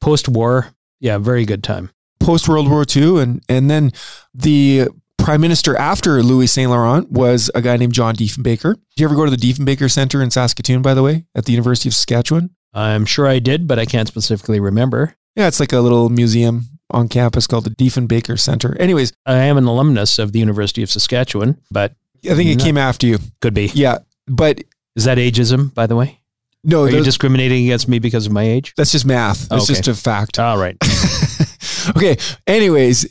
Post-war, 0.00 0.68
yeah, 1.00 1.18
very 1.18 1.44
good 1.44 1.62
time. 1.62 1.90
Post 2.18 2.48
World 2.48 2.70
War 2.70 2.84
II 2.94 3.20
and 3.20 3.42
and 3.48 3.70
then 3.70 3.92
the 4.34 4.88
prime 5.18 5.40
minister 5.40 5.76
after 5.76 6.22
Louis 6.22 6.46
Saint 6.46 6.70
Laurent 6.70 7.10
was 7.10 7.50
a 7.54 7.60
guy 7.60 7.76
named 7.76 7.92
John 7.92 8.16
Diefenbaker. 8.16 8.74
Did 8.74 9.00
you 9.00 9.06
ever 9.06 9.14
go 9.14 9.24
to 9.24 9.30
the 9.30 9.36
Diefenbaker 9.36 9.90
Center 9.90 10.22
in 10.22 10.30
Saskatoon, 10.30 10.82
by 10.82 10.94
the 10.94 11.02
way, 11.02 11.26
at 11.34 11.44
the 11.44 11.52
University 11.52 11.88
of 11.88 11.94
Saskatchewan? 11.94 12.55
I'm 12.76 13.06
sure 13.06 13.26
I 13.26 13.38
did, 13.38 13.66
but 13.66 13.78
I 13.78 13.86
can't 13.86 14.06
specifically 14.06 14.60
remember. 14.60 15.14
Yeah, 15.34 15.48
it's 15.48 15.60
like 15.60 15.72
a 15.72 15.80
little 15.80 16.08
museum 16.10 16.66
on 16.90 17.08
campus 17.08 17.46
called 17.46 17.64
the 17.64 17.70
Diefenbaker 17.70 18.38
Center. 18.38 18.76
Anyways, 18.80 19.12
I 19.24 19.34
am 19.36 19.56
an 19.56 19.64
alumnus 19.64 20.18
of 20.18 20.32
the 20.32 20.38
University 20.38 20.82
of 20.82 20.90
Saskatchewan, 20.90 21.58
but 21.70 21.94
I 22.30 22.34
think 22.34 22.50
it 22.50 22.58
No. 22.58 22.64
came 22.64 22.76
after 22.78 23.06
you. 23.06 23.18
could 23.40 23.54
be. 23.54 23.70
Yeah, 23.74 23.98
but 24.28 24.60
Is 24.94 25.04
that 25.04 25.18
ageism, 25.18 25.74
by 25.74 25.86
the 25.86 25.96
way? 25.96 26.20
no, 26.64 26.82
Are 26.84 26.90
you 26.90 27.02
discriminating 27.04 27.64
against 27.64 27.86
me 27.88 27.98
because 27.98 28.26
of 28.26 28.32
my 28.32 28.42
age? 28.44 28.72
that's 28.76 28.92
just 28.92 29.04
math. 29.06 29.48
That's 29.48 29.64
Okay. 29.64 29.74
just 29.74 29.88
a 29.88 29.94
fact. 29.94 30.38
All 30.38 30.58
right. 30.58 30.76
okay. 31.96 32.16
Anyways, 32.46 33.06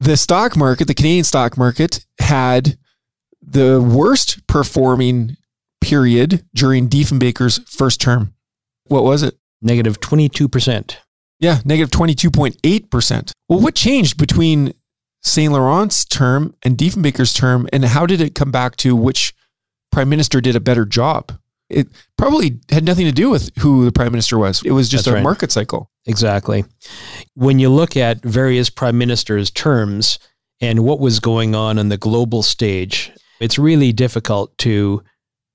the 0.00 0.16
stock 0.16 0.56
market, 0.56 0.86
the 0.86 0.94
Canadian 0.94 1.24
stock 1.24 1.56
market, 1.58 2.04
had 2.18 2.76
the 3.42 3.80
worst 3.80 4.46
performing 4.46 5.36
period 5.80 6.44
during 6.54 6.88
Diefenbaker's 6.88 7.60
first 7.66 8.00
term. 8.00 8.32
What 8.92 9.04
was 9.04 9.22
it? 9.22 9.38
Negative 9.62 9.98
22%. 9.98 10.96
Yeah, 11.40 11.60
negative 11.64 11.90
22.8%. 11.90 13.32
Well, 13.48 13.60
what 13.60 13.74
changed 13.74 14.18
between 14.18 14.74
St. 15.22 15.52
Laurent's 15.52 16.04
term 16.04 16.54
and 16.62 16.76
Diefenbaker's 16.76 17.32
term, 17.32 17.68
and 17.72 17.84
how 17.86 18.06
did 18.06 18.20
it 18.20 18.34
come 18.34 18.50
back 18.50 18.76
to 18.76 18.94
which 18.94 19.34
prime 19.90 20.08
minister 20.08 20.40
did 20.40 20.56
a 20.56 20.60
better 20.60 20.84
job? 20.84 21.32
It 21.70 21.88
probably 22.18 22.60
had 22.68 22.84
nothing 22.84 23.06
to 23.06 23.12
do 23.12 23.30
with 23.30 23.50
who 23.60 23.86
the 23.86 23.92
prime 23.92 24.12
minister 24.12 24.38
was. 24.38 24.62
It 24.62 24.72
was 24.72 24.90
just 24.90 25.06
That's 25.06 25.12
a 25.12 25.16
right. 25.16 25.22
market 25.22 25.50
cycle. 25.50 25.90
Exactly. 26.06 26.64
When 27.34 27.58
you 27.58 27.70
look 27.70 27.96
at 27.96 28.22
various 28.22 28.68
prime 28.68 28.98
ministers' 28.98 29.50
terms 29.50 30.18
and 30.60 30.84
what 30.84 31.00
was 31.00 31.18
going 31.18 31.54
on 31.54 31.78
on 31.78 31.88
the 31.88 31.96
global 31.96 32.42
stage, 32.42 33.10
it's 33.40 33.58
really 33.58 33.92
difficult 33.92 34.56
to 34.58 35.02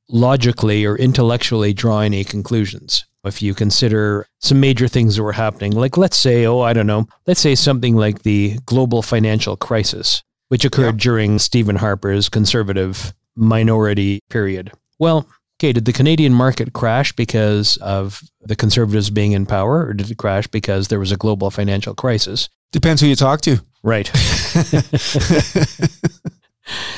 logically 0.10 0.86
or 0.86 0.96
intellectually 0.96 1.74
draw 1.74 2.00
any 2.00 2.24
conclusions. 2.24 3.06
If 3.28 3.42
you 3.42 3.54
consider 3.54 4.26
some 4.40 4.60
major 4.60 4.88
things 4.88 5.16
that 5.16 5.24
were 5.24 5.34
happening, 5.34 5.74
like 5.74 5.98
let's 5.98 6.18
say, 6.18 6.46
oh, 6.46 6.62
I 6.62 6.74
don't 6.74 6.88
know, 6.88 7.08
let's 7.28 7.40
say 7.42 7.56
something 7.56 7.96
like 7.96 8.24
the 8.24 8.58
global 8.66 9.02
financial 9.02 9.56
crisis, 9.56 10.24
which 10.50 10.66
occurred 10.66 10.96
Yeah. 10.96 11.04
during 11.04 11.40
Stephen 11.40 11.76
Harper's 11.78 12.30
conservative 12.30 13.14
minority 13.36 14.20
period. 14.30 14.72
Well, 15.00 15.28
okay, 15.60 15.74
did 15.74 15.86
the 15.86 15.94
Canadian 15.94 16.34
market 16.34 16.74
crash 16.74 17.12
because 17.14 17.78
of 17.78 18.22
the 18.42 18.56
conservatives 18.56 19.10
being 19.10 19.34
in 19.34 19.46
power, 19.46 19.86
or 19.86 19.94
did 19.94 20.10
it 20.10 20.18
crash 20.18 20.48
because 20.48 20.88
there 20.88 21.00
was 21.00 21.12
a 21.12 21.18
global 21.18 21.52
financial 21.52 21.94
crisis? 21.94 22.50
Depends 22.72 23.02
who 23.02 23.08
you 23.08 23.16
talk 23.16 23.42
to. 23.42 23.60
Right. 23.84 24.10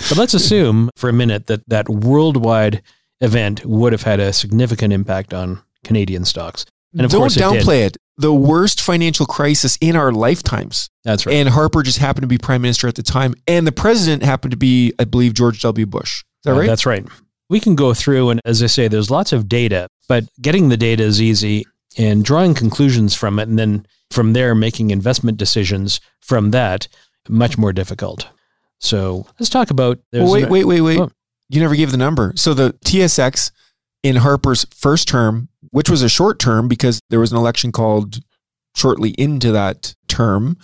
But 0.09 0.17
let's 0.17 0.33
assume 0.33 0.89
for 0.95 1.09
a 1.09 1.13
minute 1.13 1.45
that 1.47 1.61
that 1.69 1.87
worldwide 1.89 2.81
event 3.21 3.63
would 3.65 3.91
have 3.93 4.01
had 4.01 4.19
a 4.19 4.33
significant 4.33 4.91
impact 4.93 5.31
on 5.33 5.61
Canadian 5.83 6.25
stocks. 6.25 6.65
And 6.93 7.05
of 7.05 7.11
Don't 7.11 7.21
course 7.21 7.37
it 7.37 7.41
downplay 7.41 7.85
it. 7.85 7.97
The 8.17 8.33
worst 8.33 8.81
financial 8.81 9.25
crisis 9.25 9.77
in 9.79 9.95
our 9.95 10.11
lifetimes. 10.11 10.89
That's 11.03 11.25
right. 11.25 11.35
And 11.35 11.47
Harper 11.49 11.83
just 11.83 11.99
happened 11.99 12.23
to 12.23 12.27
be 12.27 12.37
prime 12.37 12.61
minister 12.61 12.87
at 12.87 12.95
the 12.95 13.03
time. 13.03 13.35
And 13.47 13.65
the 13.67 13.71
president 13.71 14.23
happened 14.23 14.51
to 14.51 14.57
be, 14.57 14.93
I 14.99 15.03
believe, 15.05 15.33
George 15.35 15.61
W. 15.61 15.85
Bush. 15.85 16.19
Is 16.21 16.23
that 16.45 16.51
Uh, 16.51 16.59
right? 16.59 16.67
That's 16.67 16.85
right. 16.85 17.05
We 17.49 17.59
can 17.59 17.75
go 17.75 17.93
through, 17.93 18.29
and 18.29 18.41
as 18.45 18.61
I 18.61 18.67
say, 18.67 18.87
there's 18.87 19.09
lots 19.09 19.31
of 19.33 19.47
data, 19.47 19.87
but 20.07 20.25
getting 20.41 20.69
the 20.69 20.77
data 20.77 21.03
is 21.03 21.21
easy 21.21 21.65
and 21.97 22.23
drawing 22.23 22.53
conclusions 22.53 23.15
from 23.15 23.39
it, 23.39 23.47
and 23.47 23.57
then 23.57 23.85
from 24.11 24.33
there, 24.33 24.53
making 24.53 24.91
investment 24.91 25.37
decisions 25.37 25.99
from 26.21 26.51
that, 26.51 26.87
much 27.27 27.57
more 27.57 27.73
difficult. 27.73 28.27
So 28.79 29.25
let's 29.39 29.49
talk 29.49 29.69
about. 29.71 29.99
Well, 30.13 30.31
wait, 30.31 30.43
an- 30.45 30.49
wait, 30.49 30.65
wait, 30.65 30.81
wait. 30.81 30.99
Oh. 30.99 31.11
You 31.49 31.59
never 31.61 31.75
gave 31.75 31.91
the 31.91 31.97
number. 31.97 32.33
So 32.35 32.53
the 32.53 32.73
TSX 32.85 33.51
in 34.03 34.17
Harper's 34.17 34.65
first 34.75 35.07
term, 35.07 35.48
which 35.71 35.89
was 35.89 36.01
a 36.01 36.09
short 36.09 36.39
term 36.39 36.67
because 36.67 36.99
there 37.09 37.19
was 37.19 37.31
an 37.31 37.37
election 37.37 37.71
called 37.71 38.19
shortly 38.75 39.11
into 39.11 39.51
that 39.51 39.95
term, 40.07 40.57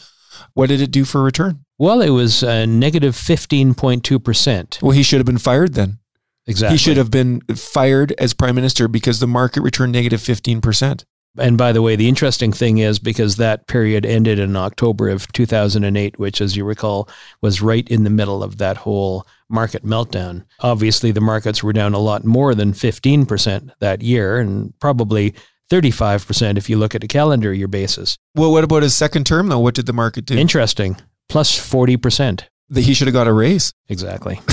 what 0.53 0.69
did 0.69 0.81
it 0.81 0.91
do 0.91 1.05
for 1.05 1.23
return? 1.23 1.65
Well, 1.77 2.01
it 2.01 2.09
was 2.09 2.43
uh, 2.43 2.65
negative 2.65 3.15
15.2%. 3.15 4.81
Well, 4.81 4.91
he 4.91 5.03
should 5.03 5.19
have 5.19 5.25
been 5.25 5.37
fired 5.37 5.73
then. 5.73 5.99
Exactly. 6.47 6.75
He 6.75 6.77
should 6.77 6.97
have 6.97 7.11
been 7.11 7.41
fired 7.55 8.13
as 8.19 8.33
prime 8.33 8.55
minister 8.55 8.87
because 8.87 9.19
the 9.19 9.27
market 9.27 9.61
returned 9.61 9.91
negative 9.91 10.21
15%. 10.21 11.03
And 11.37 11.57
by 11.57 11.71
the 11.71 11.81
way, 11.81 11.95
the 11.95 12.07
interesting 12.09 12.53
thing 12.53 12.77
is 12.77 12.99
because 12.99 13.35
that 13.35 13.67
period 13.67 14.05
ended 14.05 14.39
in 14.39 14.55
October 14.55 15.09
of 15.09 15.31
2008, 15.33 16.17
which, 16.17 16.41
as 16.41 16.55
you 16.55 16.63
recall, 16.63 17.09
was 17.41 17.61
right 17.61 17.87
in 17.89 18.03
the 18.03 18.09
middle 18.09 18.41
of 18.43 18.57
that 18.57 18.77
whole 18.77 19.27
market 19.49 19.85
meltdown. 19.85 20.45
Obviously, 20.61 21.11
the 21.11 21.21
markets 21.21 21.61
were 21.63 21.73
down 21.73 21.93
a 21.93 21.99
lot 21.99 22.23
more 22.25 22.55
than 22.55 22.73
15% 22.73 23.71
that 23.79 24.01
year, 24.01 24.37
and 24.39 24.73
probably 24.79 25.33
35% 25.71 26.57
if 26.57 26.69
you 26.69 26.77
look 26.77 26.95
at 26.95 27.03
a 27.03 27.07
calendar 27.07 27.53
year 27.53 27.67
basis. 27.67 28.17
Well, 28.35 28.51
what 28.51 28.63
about 28.63 28.83
his 28.83 28.95
second 28.95 29.25
term 29.25 29.47
though? 29.47 29.59
What 29.59 29.75
did 29.75 29.87
the 29.87 29.93
market 29.93 30.25
do? 30.25 30.37
Interesting. 30.37 30.97
Plus 31.27 31.57
40%. 31.57 32.43
that 32.69 32.81
he 32.81 32.93
should 32.93 33.07
have 33.07 33.13
got 33.13 33.27
a 33.27 33.33
raise. 33.33 33.73
Exactly. 33.89 34.39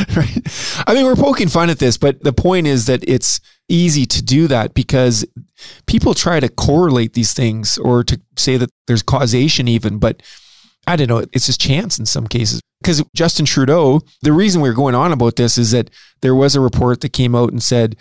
right? 0.16 0.84
I 0.86 0.94
mean, 0.94 1.04
we're 1.04 1.16
poking 1.16 1.48
fun 1.48 1.70
at 1.70 1.78
this, 1.78 1.96
but 1.96 2.22
the 2.22 2.32
point 2.32 2.66
is 2.66 2.86
that 2.86 3.06
it's 3.08 3.40
easy 3.68 4.06
to 4.06 4.22
do 4.22 4.46
that 4.48 4.74
because 4.74 5.24
people 5.86 6.14
try 6.14 6.40
to 6.40 6.48
correlate 6.48 7.14
these 7.14 7.32
things 7.32 7.78
or 7.78 8.04
to 8.04 8.20
say 8.36 8.56
that 8.56 8.70
there's 8.86 9.02
causation, 9.02 9.68
even. 9.68 9.98
But 9.98 10.22
I 10.86 10.96
don't 10.96 11.08
know, 11.08 11.24
it's 11.32 11.46
just 11.46 11.60
chance 11.60 11.98
in 11.98 12.06
some 12.06 12.26
cases. 12.26 12.60
Because 12.80 13.02
Justin 13.14 13.46
Trudeau, 13.46 14.00
the 14.22 14.32
reason 14.32 14.60
we're 14.60 14.72
going 14.72 14.94
on 14.94 15.12
about 15.12 15.36
this 15.36 15.56
is 15.56 15.70
that 15.70 15.90
there 16.20 16.34
was 16.34 16.56
a 16.56 16.60
report 16.60 17.00
that 17.00 17.12
came 17.12 17.34
out 17.34 17.50
and 17.50 17.62
said 17.62 17.96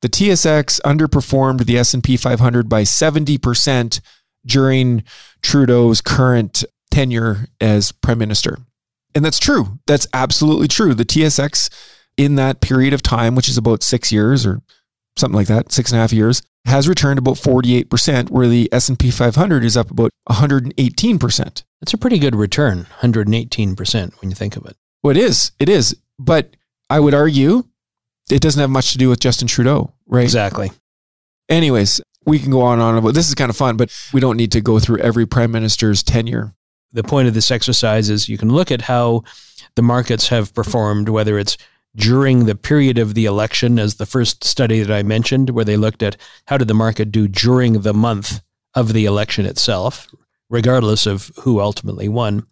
the 0.00 0.08
TSX 0.08 0.80
underperformed 0.82 1.66
the 1.66 1.78
S&P 1.78 2.16
500 2.16 2.68
by 2.68 2.82
70% 2.82 4.00
during 4.46 5.04
Trudeau's 5.42 6.00
current 6.00 6.64
tenure 6.90 7.48
as 7.60 7.92
prime 7.92 8.18
minister. 8.18 8.58
And 9.14 9.24
that's 9.24 9.38
true. 9.38 9.78
That's 9.86 10.06
absolutely 10.12 10.68
true. 10.68 10.94
The 10.94 11.04
TSX 11.04 11.70
in 12.16 12.34
that 12.36 12.60
period 12.60 12.92
of 12.92 13.02
time, 13.02 13.34
which 13.34 13.48
is 13.48 13.56
about 13.58 13.82
six 13.82 14.10
years 14.10 14.46
or 14.46 14.62
something 15.16 15.36
like 15.36 15.46
that, 15.46 15.72
six 15.72 15.90
and 15.90 15.98
a 15.98 16.00
half 16.00 16.12
years, 16.12 16.42
has 16.66 16.88
returned 16.88 17.18
about 17.18 17.36
48%, 17.36 18.30
where 18.30 18.48
the 18.48 18.68
S&P 18.72 19.10
500 19.10 19.64
is 19.64 19.76
up 19.76 19.90
about 19.90 20.10
118%. 20.28 21.62
That's 21.80 21.92
a 21.92 21.98
pretty 21.98 22.18
good 22.18 22.34
return, 22.34 22.86
118% 23.00 24.20
when 24.20 24.30
you 24.30 24.34
think 24.34 24.56
of 24.56 24.64
it. 24.64 24.76
Well, 25.02 25.10
it 25.10 25.20
is. 25.20 25.52
It 25.60 25.68
is. 25.68 25.96
But 26.18 26.56
I 26.88 27.00
would 27.00 27.14
argue 27.14 27.64
it 28.30 28.40
doesn't 28.40 28.60
have 28.60 28.70
much 28.70 28.92
to 28.92 28.98
do 28.98 29.10
with 29.10 29.20
Justin 29.20 29.46
Trudeau, 29.46 29.92
right? 30.06 30.22
Exactly. 30.22 30.72
Anyways, 31.48 32.00
we 32.24 32.38
can 32.38 32.50
go 32.50 32.62
on 32.62 32.74
and 32.74 32.82
on 32.82 32.96
about 32.96 33.14
this 33.14 33.28
is 33.28 33.34
kind 33.34 33.50
of 33.50 33.56
fun, 33.56 33.76
but 33.76 33.92
we 34.14 34.20
don't 34.20 34.38
need 34.38 34.52
to 34.52 34.62
go 34.62 34.78
through 34.78 34.98
every 34.98 35.26
prime 35.26 35.52
minister's 35.52 36.02
tenure. 36.02 36.54
The 36.94 37.02
point 37.02 37.28
of 37.28 37.34
this 37.34 37.50
exercise 37.50 38.08
is 38.08 38.28
you 38.28 38.38
can 38.38 38.48
look 38.48 38.70
at 38.70 38.82
how 38.82 39.24
the 39.74 39.82
markets 39.82 40.28
have 40.28 40.54
performed, 40.54 41.08
whether 41.08 41.38
it's 41.38 41.58
during 41.96 42.46
the 42.46 42.54
period 42.54 42.98
of 42.98 43.14
the 43.14 43.26
election, 43.26 43.78
as 43.78 43.96
the 43.96 44.06
first 44.06 44.42
study 44.42 44.80
that 44.80 44.96
I 44.96 45.02
mentioned, 45.02 45.50
where 45.50 45.64
they 45.64 45.76
looked 45.76 46.02
at 46.02 46.16
how 46.46 46.56
did 46.56 46.68
the 46.68 46.74
market 46.74 47.12
do 47.12 47.28
during 47.28 47.82
the 47.82 47.94
month 47.94 48.40
of 48.74 48.92
the 48.92 49.04
election 49.04 49.44
itself, 49.44 50.08
regardless 50.48 51.06
of 51.06 51.30
who 51.40 51.60
ultimately 51.60 52.08
won. 52.08 52.46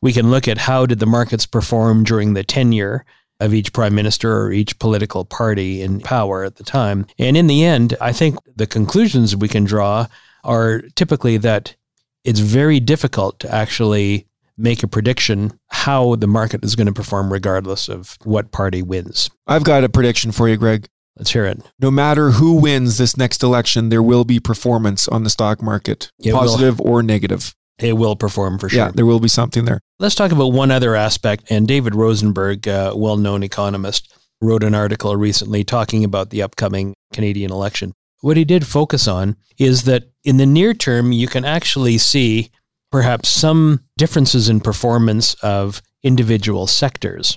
We 0.00 0.12
can 0.12 0.30
look 0.30 0.48
at 0.48 0.58
how 0.58 0.86
did 0.86 0.98
the 0.98 1.06
markets 1.06 1.46
perform 1.46 2.04
during 2.04 2.34
the 2.34 2.44
tenure 2.44 3.04
of 3.40 3.52
each 3.52 3.72
prime 3.72 3.94
minister 3.94 4.42
or 4.42 4.52
each 4.52 4.78
political 4.78 5.24
party 5.24 5.82
in 5.82 6.00
power 6.00 6.44
at 6.44 6.56
the 6.56 6.64
time. 6.64 7.06
And 7.18 7.36
in 7.36 7.46
the 7.46 7.64
end, 7.64 7.96
I 8.00 8.12
think 8.12 8.36
the 8.56 8.66
conclusions 8.66 9.34
we 9.34 9.48
can 9.48 9.64
draw 9.64 10.06
are 10.44 10.82
typically 10.94 11.38
that 11.38 11.74
it's 12.24 12.40
very 12.40 12.80
difficult 12.80 13.38
to 13.40 13.52
actually 13.54 14.26
make 14.58 14.82
a 14.82 14.88
prediction 14.88 15.58
how 15.70 16.14
the 16.16 16.26
market 16.26 16.64
is 16.64 16.76
going 16.76 16.86
to 16.86 16.92
perform 16.92 17.32
regardless 17.32 17.88
of 17.88 18.16
what 18.24 18.52
party 18.52 18.82
wins. 18.82 19.30
I've 19.46 19.64
got 19.64 19.82
a 19.84 19.88
prediction 19.88 20.30
for 20.32 20.48
you, 20.48 20.56
Greg. 20.56 20.88
Let's 21.16 21.32
hear 21.32 21.44
it. 21.44 21.60
No 21.78 21.90
matter 21.90 22.30
who 22.30 22.54
wins 22.54 22.96
this 22.98 23.16
next 23.16 23.42
election, 23.42 23.88
there 23.90 24.02
will 24.02 24.24
be 24.24 24.40
performance 24.40 25.08
on 25.08 25.24
the 25.24 25.30
stock 25.30 25.62
market, 25.62 26.10
It 26.22 26.32
will. 26.32 26.40
positive 26.40 26.80
or 26.80 27.02
negative. 27.02 27.54
It 27.78 27.94
will 27.94 28.16
perform 28.16 28.58
for 28.58 28.68
sure. 28.68 28.78
Yeah, 28.86 28.90
there 28.94 29.06
will 29.06 29.20
be 29.20 29.28
something 29.28 29.64
there. 29.64 29.80
Let's 29.98 30.14
talk 30.14 30.30
about 30.32 30.52
one 30.52 30.70
other 30.70 30.94
aspect. 30.94 31.44
And 31.50 31.66
David 31.66 31.94
Rosenberg, 31.94 32.66
a 32.66 32.92
well 32.94 33.16
known 33.16 33.42
economist, 33.42 34.14
wrote 34.40 34.62
an 34.62 34.74
article 34.74 35.16
recently 35.16 35.64
talking 35.64 36.04
about 36.04 36.30
the 36.30 36.42
upcoming 36.42 36.94
Canadian 37.12 37.50
election. 37.50 37.92
What 38.22 38.36
he 38.36 38.44
did 38.44 38.66
focus 38.66 39.06
on 39.06 39.36
is 39.58 39.82
that 39.82 40.04
in 40.24 40.36
the 40.36 40.46
near 40.46 40.74
term, 40.74 41.12
you 41.12 41.26
can 41.26 41.44
actually 41.44 41.98
see 41.98 42.50
perhaps 42.90 43.28
some 43.28 43.80
differences 43.98 44.48
in 44.48 44.60
performance 44.60 45.34
of 45.42 45.82
individual 46.04 46.68
sectors. 46.68 47.36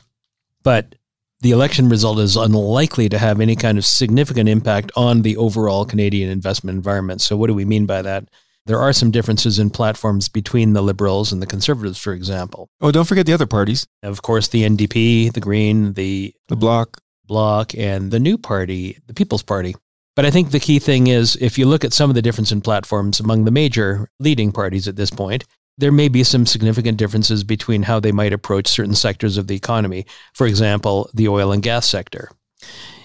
But 0.64 0.96
the 1.42 1.52
election 1.52 1.90
result 1.90 2.20
is 2.20 2.36
unlikely 2.36 3.10
to 3.10 3.18
have 3.18 3.42
any 3.42 3.56
kind 3.56 3.80
of 3.80 3.86
significant 3.86 4.48
impact 4.48 4.92
on 4.96 5.24
the 5.24 5.38
overall 5.38 5.86
Canadian 5.86 6.30
investment 6.30 6.76
environment. 6.76 7.22
So, 7.22 7.36
what 7.36 7.48
do 7.48 7.56
we 7.56 7.66
mean 7.66 7.88
by 7.88 8.04
that? 8.04 8.30
There 8.68 8.80
are 8.80 8.94
some 8.94 9.12
differences 9.12 9.60
in 9.60 9.70
platforms 9.72 10.28
between 10.28 10.74
the 10.74 10.82
Liberals 10.82 11.32
and 11.32 11.42
the 11.42 11.48
Conservatives, 11.48 12.00
for 12.00 12.14
example. 12.14 12.70
Oh, 12.82 12.92
don't 12.92 13.08
forget 13.08 13.26
the 13.26 13.34
other 13.34 13.46
parties, 13.46 13.88
Of 14.04 14.22
course, 14.22 14.48
the 14.48 14.64
NDP, 14.64 15.34
the 15.34 15.40
Green, 15.40 15.94
the 15.94 16.34
the 16.48 16.56
bloc. 16.56 17.02
Bloc, 17.28 17.74
and 17.76 18.12
the 18.12 18.20
new 18.20 18.38
party, 18.38 19.00
the 19.08 19.14
People's 19.14 19.42
Party. 19.42 19.76
But 20.16 20.26
I 20.26 20.32
think 20.32 20.52
the 20.52 20.60
key 20.60 20.80
thing 20.80 21.08
is 21.08 21.36
if 21.42 21.58
you 21.58 21.66
look 21.66 21.84
at 21.84 21.94
some 21.94 22.10
of 22.10 22.16
the 22.16 22.22
difference 22.22 22.52
in 22.52 22.62
platforms 22.62 23.20
among 23.20 23.44
the 23.44 23.52
major 23.52 24.10
leading 24.20 24.52
parties 24.52 24.88
at 24.88 24.96
this 24.96 25.10
point, 25.10 25.44
there 25.78 25.92
may 25.92 26.08
be 26.08 26.24
some 26.24 26.46
significant 26.46 26.98
differences 26.98 27.44
between 27.44 27.84
how 27.84 28.00
they 28.00 28.14
might 28.14 28.32
approach 28.32 28.68
certain 28.68 28.96
sectors 28.96 29.38
of 29.38 29.48
the 29.48 29.56
economy. 29.56 30.06
For 30.34 30.48
example, 30.48 31.10
the 31.14 31.28
oil 31.28 31.52
and 31.52 31.62
gas 31.62 31.90
sector. 31.90 32.32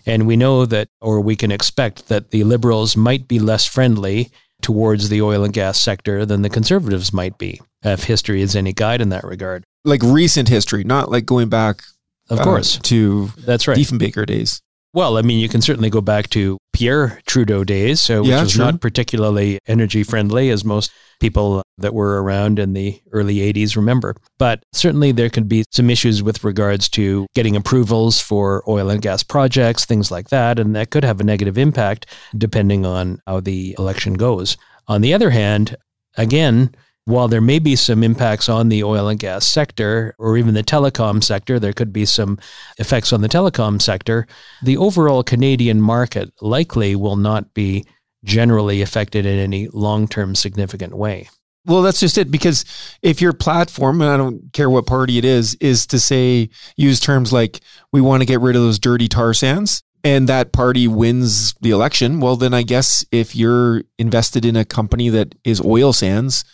And 0.07 0.27
we 0.27 0.37
know 0.37 0.67
that, 0.67 0.89
or 1.01 1.21
we 1.21 1.37
can 1.37 1.51
expect 1.51 2.09
that 2.09 2.31
the 2.31 2.45
liberals 2.45 2.97
might 2.97 3.27
be 3.27 3.39
less 3.39 3.67
friendly 3.67 4.31
towards 4.63 5.09
the 5.09 5.21
oil 5.21 5.43
and 5.43 5.53
gas 5.53 5.81
sector 5.81 6.25
than 6.25 6.43
the 6.43 6.49
conservatives 6.49 7.13
might 7.13 7.39
be, 7.39 7.61
if 7.83 8.05
history 8.05 8.41
is 8.41 8.55
any 8.55 8.73
guide 8.73 9.01
in 9.01 9.09
that 9.09 9.25
regard. 9.25 9.65
Like 9.85 10.03
recent 10.03 10.49
history, 10.49 10.85
not 10.85 11.11
like 11.11 11.27
going 11.27 11.49
back 11.49 11.83
Of 12.29 12.41
uh, 12.41 12.45
course. 12.45 12.79
to 12.79 13.31
That's 13.39 13.67
right. 13.67 13.77
Diefenbaker 13.77 14.27
days. 14.27 14.63
Well, 14.93 15.19
I 15.19 15.23
mean, 15.23 15.39
you 15.39 15.49
can 15.49 15.61
certainly 15.61 15.89
go 15.89 16.01
back 16.01 16.31
to 16.31 16.59
Pierre 16.73 17.21
Trudeau 17.27 17.63
days, 17.63 18.01
so 18.01 18.23
which 18.23 18.31
Yeah, 18.31 18.43
was 18.43 18.55
true. 18.55 18.65
not 18.65 18.81
particularly 18.81 19.61
energy 19.69 20.03
friendly, 20.03 20.51
as 20.51 20.65
most 20.65 20.91
people 21.21 21.63
that 21.79 21.95
were 21.95 22.21
around 22.23 22.59
in 22.59 22.73
the 22.73 23.01
early 23.13 23.37
80s 23.37 23.77
remember. 23.77 24.17
But 24.39 24.65
certainly 24.73 25.13
there 25.13 25.31
could 25.31 25.49
be 25.49 25.65
some 25.71 25.91
issues 25.91 26.23
with 26.25 26.43
regards 26.43 26.89
to 26.91 27.27
getting 27.37 27.55
approvals 27.55 28.21
for 28.21 28.65
oil 28.67 28.91
and 28.91 29.01
gas 29.01 29.23
projects, 29.23 29.85
things 29.85 30.11
like 30.11 30.31
that, 30.31 30.59
and 30.59 30.75
that 30.75 30.91
could 30.91 31.05
have 31.05 31.21
a 31.21 31.25
negative 31.25 31.57
impact 31.57 32.07
depending 32.37 32.85
on 32.85 33.21
how 33.29 33.39
the 33.41 33.77
election 33.79 34.15
goes. 34.15 34.57
On 34.89 35.03
the 35.03 35.15
other 35.15 35.31
hand, 35.31 35.77
again, 36.17 36.75
while 37.05 37.29
there 37.29 37.41
may 37.41 37.59
be 37.59 37.77
some 37.77 38.03
impacts 38.03 38.49
on 38.49 38.69
the 38.69 38.85
oil 38.85 39.09
and 39.09 39.19
gas 39.19 39.47
sector 39.47 40.15
or 40.19 40.37
even 40.37 40.55
the 40.55 40.63
telecom 40.63 41.23
sector, 41.23 41.59
there 41.59 41.73
could 41.73 41.93
be 41.93 42.05
some 42.05 42.39
effects 42.79 43.13
on 43.13 43.21
the 43.21 43.29
telecom 43.29 43.81
sector. 43.81 44.27
The 44.63 44.77
overall 44.77 45.23
Canadian 45.23 45.81
market 45.81 46.31
likely 46.41 46.95
will 46.95 47.17
not 47.17 47.55
be 47.55 47.85
generally 48.25 48.83
affected 48.83 49.27
in 49.27 49.39
any 49.39 49.69
long 49.69 50.07
term 50.07 50.35
significant 50.35 50.95
way. 50.95 51.29
Well, 51.67 51.83
that's 51.83 52.01
just 52.01 52.19
it. 52.19 52.31
Because 52.31 52.65
if 53.03 53.21
your 53.21 53.33
platform, 53.33 54.01
and 54.01 54.11
I 54.11 54.17
don't 54.17 54.53
care 54.53 54.71
what 54.71 54.87
party 54.87 55.19
it 55.19 55.25
is, 55.25 55.55
is 55.57 55.87
to 55.89 55.99
say, 55.99 56.51
use 56.77 57.01
terms 57.01 57.33
like, 57.33 57.61
we 57.93 58.01
want 58.01 58.23
to 58.23 58.27
get 58.27 58.41
rid 58.41 58.57
of 58.57 58.63
those 58.63 58.79
dirty 58.79 59.09
tar 59.09 59.35
sands, 59.35 59.83
and 60.03 60.29
that 60.29 60.53
party 60.53 60.89
wins 60.89 61.55
the 61.61 61.71
election, 61.71 62.21
well, 62.21 62.37
then 62.37 62.55
I 62.55 62.63
guess 62.63 63.05
if 63.13 63.37
you're 63.37 63.83
invested 63.99 64.45
in 64.45 64.57
a 64.57 64.65
company 64.65 65.11
that 65.11 65.35
is 65.45 65.61
oil 65.61 65.93
sands, 65.93 66.45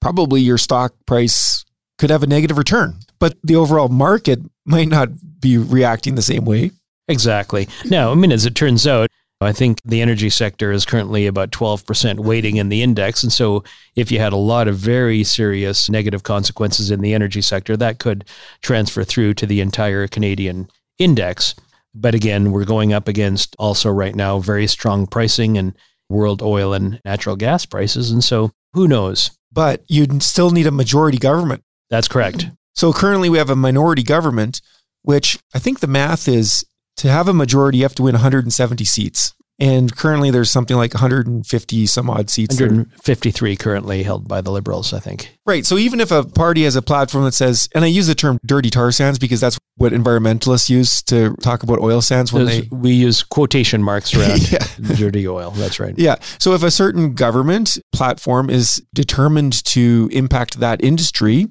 probably 0.00 0.40
your 0.40 0.58
stock 0.58 0.94
price 1.06 1.64
could 1.98 2.10
have 2.10 2.22
a 2.22 2.26
negative 2.26 2.58
return. 2.58 2.96
But 3.18 3.36
the 3.44 3.56
overall 3.56 3.88
market 3.88 4.40
might 4.64 4.88
not 4.88 5.08
be 5.40 5.58
reacting 5.58 6.14
the 6.14 6.22
same 6.22 6.44
way. 6.44 6.70
Exactly. 7.08 7.68
Now, 7.86 8.12
I 8.12 8.14
mean, 8.14 8.32
as 8.32 8.46
it 8.46 8.54
turns 8.54 8.86
out, 8.86 9.10
I 9.42 9.52
think 9.52 9.80
the 9.84 10.02
energy 10.02 10.28
sector 10.28 10.70
is 10.70 10.84
currently 10.84 11.26
about 11.26 11.50
12% 11.50 12.20
weighting 12.20 12.56
in 12.56 12.68
the 12.68 12.82
index. 12.82 13.22
And 13.22 13.32
so, 13.32 13.64
if 13.96 14.12
you 14.12 14.18
had 14.18 14.34
a 14.34 14.36
lot 14.36 14.68
of 14.68 14.76
very 14.76 15.24
serious 15.24 15.88
negative 15.88 16.22
consequences 16.22 16.90
in 16.90 17.00
the 17.00 17.14
energy 17.14 17.40
sector, 17.40 17.76
that 17.78 17.98
could 17.98 18.26
transfer 18.60 19.02
through 19.02 19.34
to 19.34 19.46
the 19.46 19.62
entire 19.62 20.06
Canadian 20.06 20.68
index. 20.98 21.54
But 21.94 22.14
again, 22.14 22.52
we're 22.52 22.66
going 22.66 22.92
up 22.92 23.08
against 23.08 23.56
also 23.58 23.90
right 23.90 24.14
now 24.14 24.38
very 24.40 24.66
strong 24.66 25.06
pricing 25.06 25.56
and 25.56 25.74
world 26.10 26.42
oil 26.42 26.74
and 26.74 27.00
natural 27.04 27.36
gas 27.36 27.64
prices. 27.64 28.10
And 28.10 28.22
so, 28.22 28.52
who 28.72 28.88
knows? 28.88 29.30
But 29.52 29.82
you'd 29.88 30.22
still 30.22 30.50
need 30.50 30.66
a 30.66 30.72
majority 30.72 31.18
government. 31.18 31.62
That's 31.88 32.08
correct. 32.08 32.46
So 32.74 32.92
currently 32.92 33.28
we 33.28 33.38
have 33.38 33.50
a 33.50 33.56
minority 33.56 34.02
government, 34.02 34.60
which 35.02 35.38
I 35.54 35.58
think 35.58 35.80
the 35.80 35.86
math 35.86 36.28
is 36.28 36.64
to 36.98 37.08
have 37.08 37.28
a 37.28 37.34
majority, 37.34 37.78
you 37.78 37.84
have 37.84 37.94
to 37.96 38.02
win 38.02 38.14
170 38.14 38.84
seats. 38.84 39.34
And 39.60 39.94
currently 39.94 40.30
there's 40.30 40.50
something 40.50 40.76
like 40.76 40.94
150 40.94 41.86
some 41.86 42.08
odd 42.08 42.30
seats. 42.30 42.56
there. 42.56 42.68
153 42.68 43.56
currently 43.56 44.02
held 44.02 44.26
by 44.26 44.40
the 44.40 44.50
Liberals, 44.50 44.94
I 44.94 45.00
think. 45.00 45.36
Right. 45.44 45.66
So 45.66 45.76
even 45.76 46.00
if 46.00 46.10
a 46.10 46.24
party 46.24 46.64
has 46.64 46.76
a 46.76 46.82
platform 46.82 47.24
that 47.24 47.34
says, 47.34 47.68
and 47.74 47.84
I 47.84 47.88
use 47.88 48.06
the 48.06 48.14
term 48.14 48.38
dirty 48.46 48.70
tar 48.70 48.90
sands 48.90 49.18
because 49.18 49.40
that's 49.40 49.58
what 49.76 49.92
environmentalists 49.92 50.70
use 50.70 51.02
to 51.04 51.34
talk 51.42 51.62
about 51.62 51.78
oil 51.78 52.00
sands 52.00 52.32
when 52.32 52.46
Those- 52.46 52.62
they. 52.62 52.68
we 52.74 52.92
use 52.92 53.22
quotation 53.22 53.82
marks 53.82 54.14
around 54.14 54.40
Yeah. 54.52 54.64
dirty 54.96 55.28
oil. 55.28 55.50
That's 55.50 55.78
right. 55.78 55.94
Yeah. 55.98 56.16
So 56.38 56.54
if 56.54 56.62
a 56.62 56.70
certain 56.70 57.12
government 57.14 57.78
platform 57.92 58.48
is 58.48 58.82
determined 58.94 59.62
to 59.66 60.08
impact 60.12 60.60
that 60.60 60.82
industry, 60.82 61.48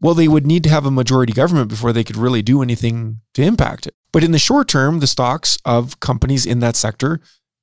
well, 0.00 0.14
they 0.14 0.28
would 0.28 0.46
need 0.46 0.62
to 0.64 0.70
have 0.70 0.86
a 0.86 0.90
majority 0.90 1.32
government 1.32 1.68
before 1.68 1.92
they 1.92 2.04
could 2.04 2.16
really 2.16 2.42
do 2.42 2.62
anything 2.62 3.20
to 3.34 3.42
impact 3.42 3.86
it. 3.88 3.94
But 4.12 4.24
in 4.24 4.32
the 4.32 4.38
short 4.38 4.66
term, 4.66 5.00
the 5.00 5.06
stocks 5.06 5.58
of 5.64 6.00
companies 6.00 6.46
in 6.46 6.60
that 6.60 6.74
sector 6.74 7.20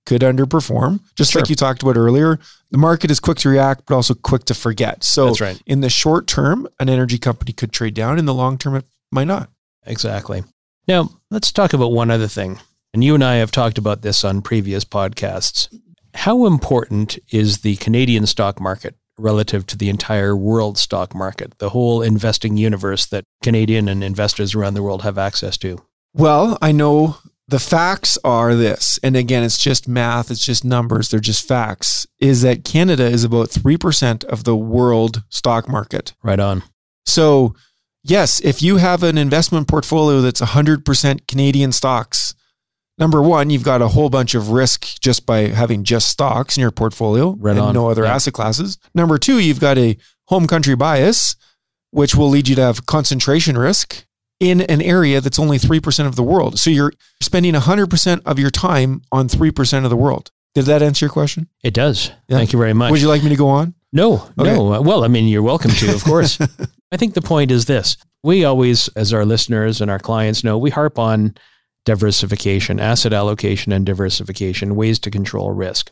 could 0.07 0.21
underperform. 0.21 1.01
Just 1.15 1.33
Sure. 1.33 1.41
like 1.41 1.49
you 1.49 1.55
talked 1.55 1.83
about 1.83 1.97
earlier, 1.97 2.39
the 2.71 2.77
market 2.77 3.11
is 3.11 3.19
quick 3.19 3.37
to 3.39 3.49
react, 3.49 3.83
but 3.85 3.93
also 3.93 4.13
quick 4.13 4.45
to 4.45 4.53
forget. 4.53 5.03
So 5.03 5.33
right. 5.35 5.61
in 5.67 5.81
the 5.81 5.89
short 5.89 6.27
term, 6.27 6.67
an 6.79 6.89
energy 6.89 7.17
company 7.17 7.51
could 7.51 7.73
trade 7.73 7.93
down. 7.93 8.17
In 8.17 8.25
the 8.25 8.33
long 8.33 8.57
term, 8.57 8.75
it 8.75 8.85
might 9.11 9.27
not. 9.27 9.49
Exactly. 9.85 10.45
Now, 10.87 11.09
let's 11.29 11.51
talk 11.51 11.73
about 11.73 11.91
one 11.91 12.09
other 12.09 12.29
thing. 12.29 12.59
And 12.93 13.03
you 13.03 13.15
and 13.15 13.23
I 13.23 13.35
have 13.35 13.51
talked 13.51 13.77
about 13.77 14.01
this 14.01 14.23
on 14.23 14.41
previous 14.41 14.85
podcasts. 14.85 15.67
How 16.13 16.45
important 16.45 17.19
is 17.29 17.59
the 17.59 17.75
Canadian 17.75 18.25
stock 18.25 18.61
market 18.61 18.95
relative 19.19 19.67
to 19.67 19.77
the 19.77 19.89
entire 19.89 20.37
world 20.37 20.77
stock 20.77 21.13
market, 21.13 21.57
the 21.59 21.69
whole 21.69 22.01
investing 22.01 22.55
universe 22.55 23.05
that 23.07 23.25
Canadian 23.43 23.89
and 23.89 24.03
investors 24.03 24.55
around 24.55 24.75
the 24.75 24.83
world 24.83 25.01
have 25.01 25.17
access 25.17 25.57
to? 25.57 25.83
Well, 26.13 26.57
I 26.61 26.71
know 26.71 27.17
the 27.47 27.59
facts 27.59 28.17
are 28.23 28.55
this, 28.55 28.99
and 29.03 29.15
again, 29.15 29.43
it's 29.43 29.57
just 29.57 29.87
math, 29.87 30.29
it's 30.29 30.43
just 30.43 30.65
numbers, 30.65 31.09
they're 31.09 31.19
just 31.19 31.47
facts, 31.47 32.05
is 32.19 32.41
that 32.41 32.65
Canada 32.65 33.05
is 33.05 33.23
about 33.23 33.49
3% 33.49 34.23
of 34.25 34.43
the 34.43 34.55
world 34.55 35.23
stock 35.29 35.69
market. 35.69 36.13
Right 36.21 36.39
on. 36.39 36.63
So, 37.05 37.55
yes, 38.03 38.41
if 38.41 38.61
you 38.61 38.77
have 38.77 39.01
an 39.01 39.17
investment 39.17 39.67
portfolio 39.69 40.19
that's 40.19 40.41
100% 40.41 41.27
Canadian 41.27 41.71
stocks, 41.71 42.33
number 42.97 43.21
one, 43.21 43.49
you've 43.49 43.63
got 43.63 43.81
a 43.81 43.89
whole 43.89 44.09
bunch 44.09 44.35
of 44.35 44.49
risk 44.49 44.99
just 44.99 45.25
by 45.25 45.47
having 45.47 45.85
just 45.85 46.09
stocks 46.09 46.57
in 46.57 46.61
your 46.61 46.71
portfolio 46.71 47.35
Right 47.39 47.51
and 47.51 47.59
on. 47.59 47.73
no 47.73 47.89
other 47.89 48.03
Yeah. 48.03 48.15
asset 48.15 48.33
classes. 48.33 48.77
Number 48.93 49.17
two, 49.17 49.39
you've 49.39 49.61
got 49.61 49.77
a 49.77 49.95
home 50.25 50.47
country 50.47 50.75
bias, 50.75 51.37
which 51.91 52.13
will 52.13 52.27
lead 52.29 52.49
you 52.49 52.55
to 52.55 52.61
have 52.61 52.85
concentration 52.85 53.57
risk 53.57 54.03
in 54.39 54.61
an 54.61 54.81
area 54.81 55.19
that's 55.21 55.39
only 55.39 55.57
3% 55.57 56.05
of 56.05 56.15
the 56.15 56.23
world. 56.23 56.59
So 56.59 56.69
you're 56.69 56.93
spending 57.21 57.53
100% 57.53 58.21
of 58.25 58.37
your 58.39 58.51
time 58.51 59.01
on 59.11 59.27
3% 59.27 59.83
of 59.83 59.89
the 59.89 59.95
world. 59.97 60.31
Did 60.53 60.65
that 60.65 60.81
answer 60.81 61.05
your 61.05 61.11
question? 61.11 61.47
It 61.63 61.73
does. 61.73 62.11
Yeah. 62.27 62.37
Thank 62.37 62.53
you 62.53 62.59
very 62.59 62.73
much. 62.73 62.91
Would 62.91 63.01
you 63.01 63.07
like 63.07 63.23
me 63.23 63.29
to 63.29 63.35
go 63.35 63.47
on? 63.49 63.73
No, 63.93 64.15
Okay. 64.39 64.53
no. 64.53 64.81
Well, 64.81 65.03
I 65.03 65.07
mean, 65.07 65.27
you're 65.27 65.41
welcome 65.43 65.71
to, 65.71 65.93
of 65.93 66.03
course. 66.03 66.39
I 66.91 66.97
think 66.97 67.13
the 67.13 67.21
point 67.21 67.51
is 67.51 67.65
this 67.65 67.97
we 68.23 68.43
always, 68.45 68.87
as 68.89 69.13
our 69.13 69.25
listeners 69.25 69.81
and 69.81 69.89
our 69.91 69.99
clients 69.99 70.43
know, 70.43 70.57
we 70.57 70.69
harp 70.69 70.97
on 70.99 71.35
diversification, 71.85 72.79
asset 72.79 73.13
allocation, 73.13 73.71
and 73.71 73.85
diversification, 73.85 74.75
ways 74.75 74.99
to 74.99 75.09
control 75.09 75.51
risk. 75.51 75.91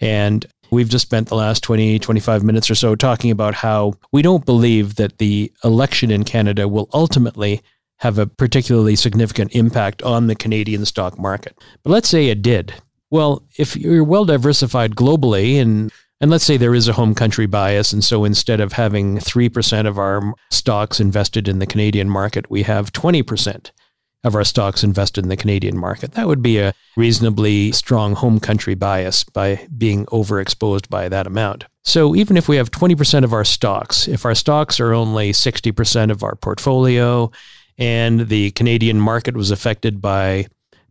And 0.00 0.46
we've 0.70 0.88
just 0.88 1.06
spent 1.06 1.28
the 1.28 1.34
last 1.36 1.62
20, 1.62 1.98
25 1.98 2.42
minutes 2.42 2.70
or 2.70 2.74
so 2.74 2.94
talking 2.94 3.30
about 3.30 3.54
how 3.54 3.94
we 4.12 4.22
don't 4.22 4.46
believe 4.46 4.96
that 4.96 5.18
the 5.18 5.52
election 5.62 6.10
in 6.10 6.24
Canada 6.24 6.66
will 6.68 6.88
ultimately 6.94 7.60
have 7.98 8.18
a 8.18 8.26
particularly 8.26 8.96
significant 8.96 9.54
impact 9.54 10.02
on 10.02 10.26
the 10.26 10.34
Canadian 10.34 10.84
stock 10.84 11.18
market. 11.18 11.58
But 11.82 11.90
let's 11.90 12.08
say 12.08 12.28
it 12.28 12.42
did. 12.42 12.74
Well, 13.10 13.44
if 13.56 13.76
you're 13.76 14.04
well 14.04 14.24
diversified 14.24 14.94
globally 14.96 15.60
and 15.60 15.92
and 16.20 16.30
let's 16.30 16.44
say 16.44 16.56
there 16.56 16.74
is 16.74 16.88
a 16.88 16.94
home 16.94 17.14
country 17.14 17.44
bias, 17.46 17.92
and 17.92 18.02
so 18.02 18.24
instead 18.24 18.58
of 18.58 18.72
having 18.72 19.18
3% 19.18 19.86
of 19.86 19.98
our 19.98 20.32
stocks 20.50 20.98
invested 20.98 21.46
in 21.46 21.58
the 21.58 21.66
Canadian 21.66 22.08
market, 22.08 22.50
we 22.50 22.62
have 22.62 22.90
20%. 22.92 23.70
of 24.24 24.34
our 24.34 24.44
stocks 24.44 24.82
invested 24.82 25.24
in 25.24 25.28
the 25.28 25.36
Canadian 25.36 25.78
market. 25.78 26.12
That 26.12 26.26
would 26.26 26.42
be 26.42 26.58
a 26.58 26.74
reasonably 26.96 27.70
strong 27.70 28.14
home 28.16 28.40
country 28.40 28.74
bias 28.74 29.22
by 29.22 29.66
being 29.76 30.04
overexposed 30.06 30.88
by 30.88 31.08
that 31.08 31.28
amount. 31.28 31.66
So 31.84 32.16
even 32.16 32.36
if 32.36 32.48
we 32.48 32.56
have 32.56 32.72
20% 32.72 33.22
of 33.22 33.32
our 33.32 33.44
stocks, 33.44 34.08
if 34.08 34.24
our 34.24 34.34
stocks 34.34 34.80
are 34.80 34.92
only 34.92 35.30
60% 35.32 36.10
of 36.10 36.24
our 36.24 36.34
portfolio 36.34 37.30
and 37.78 38.28
the 38.28 38.50
Canadian 38.52 39.00
market 39.00 39.36
was 39.36 39.50
affected 39.50 40.00
by 40.00 40.46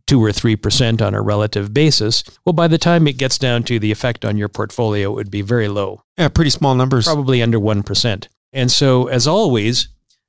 2 0.06 0.22
or 0.22 0.30
3% 0.30 1.04
on 1.04 1.14
a 1.14 1.20
relative 1.20 1.74
basis, 1.74 2.22
well, 2.44 2.52
by 2.52 2.68
the 2.68 2.78
time 2.78 3.06
it 3.06 3.18
gets 3.18 3.38
down 3.38 3.64
to 3.64 3.78
the 3.78 3.90
effect 3.90 4.24
on 4.24 4.36
your 4.36 4.48
portfolio, 4.48 5.10
it 5.10 5.14
would 5.14 5.30
be 5.30 5.42
very 5.42 5.68
low. 5.68 6.02
Yeah, 6.16 6.28
pretty 6.28 6.50
small 6.50 6.74
numbers. 6.74 7.06
Probably 7.06 7.42
under 7.42 7.58
1%. 7.58 8.28
And 8.52 8.70
so, 8.70 9.08
as 9.08 9.26
always, 9.26 9.88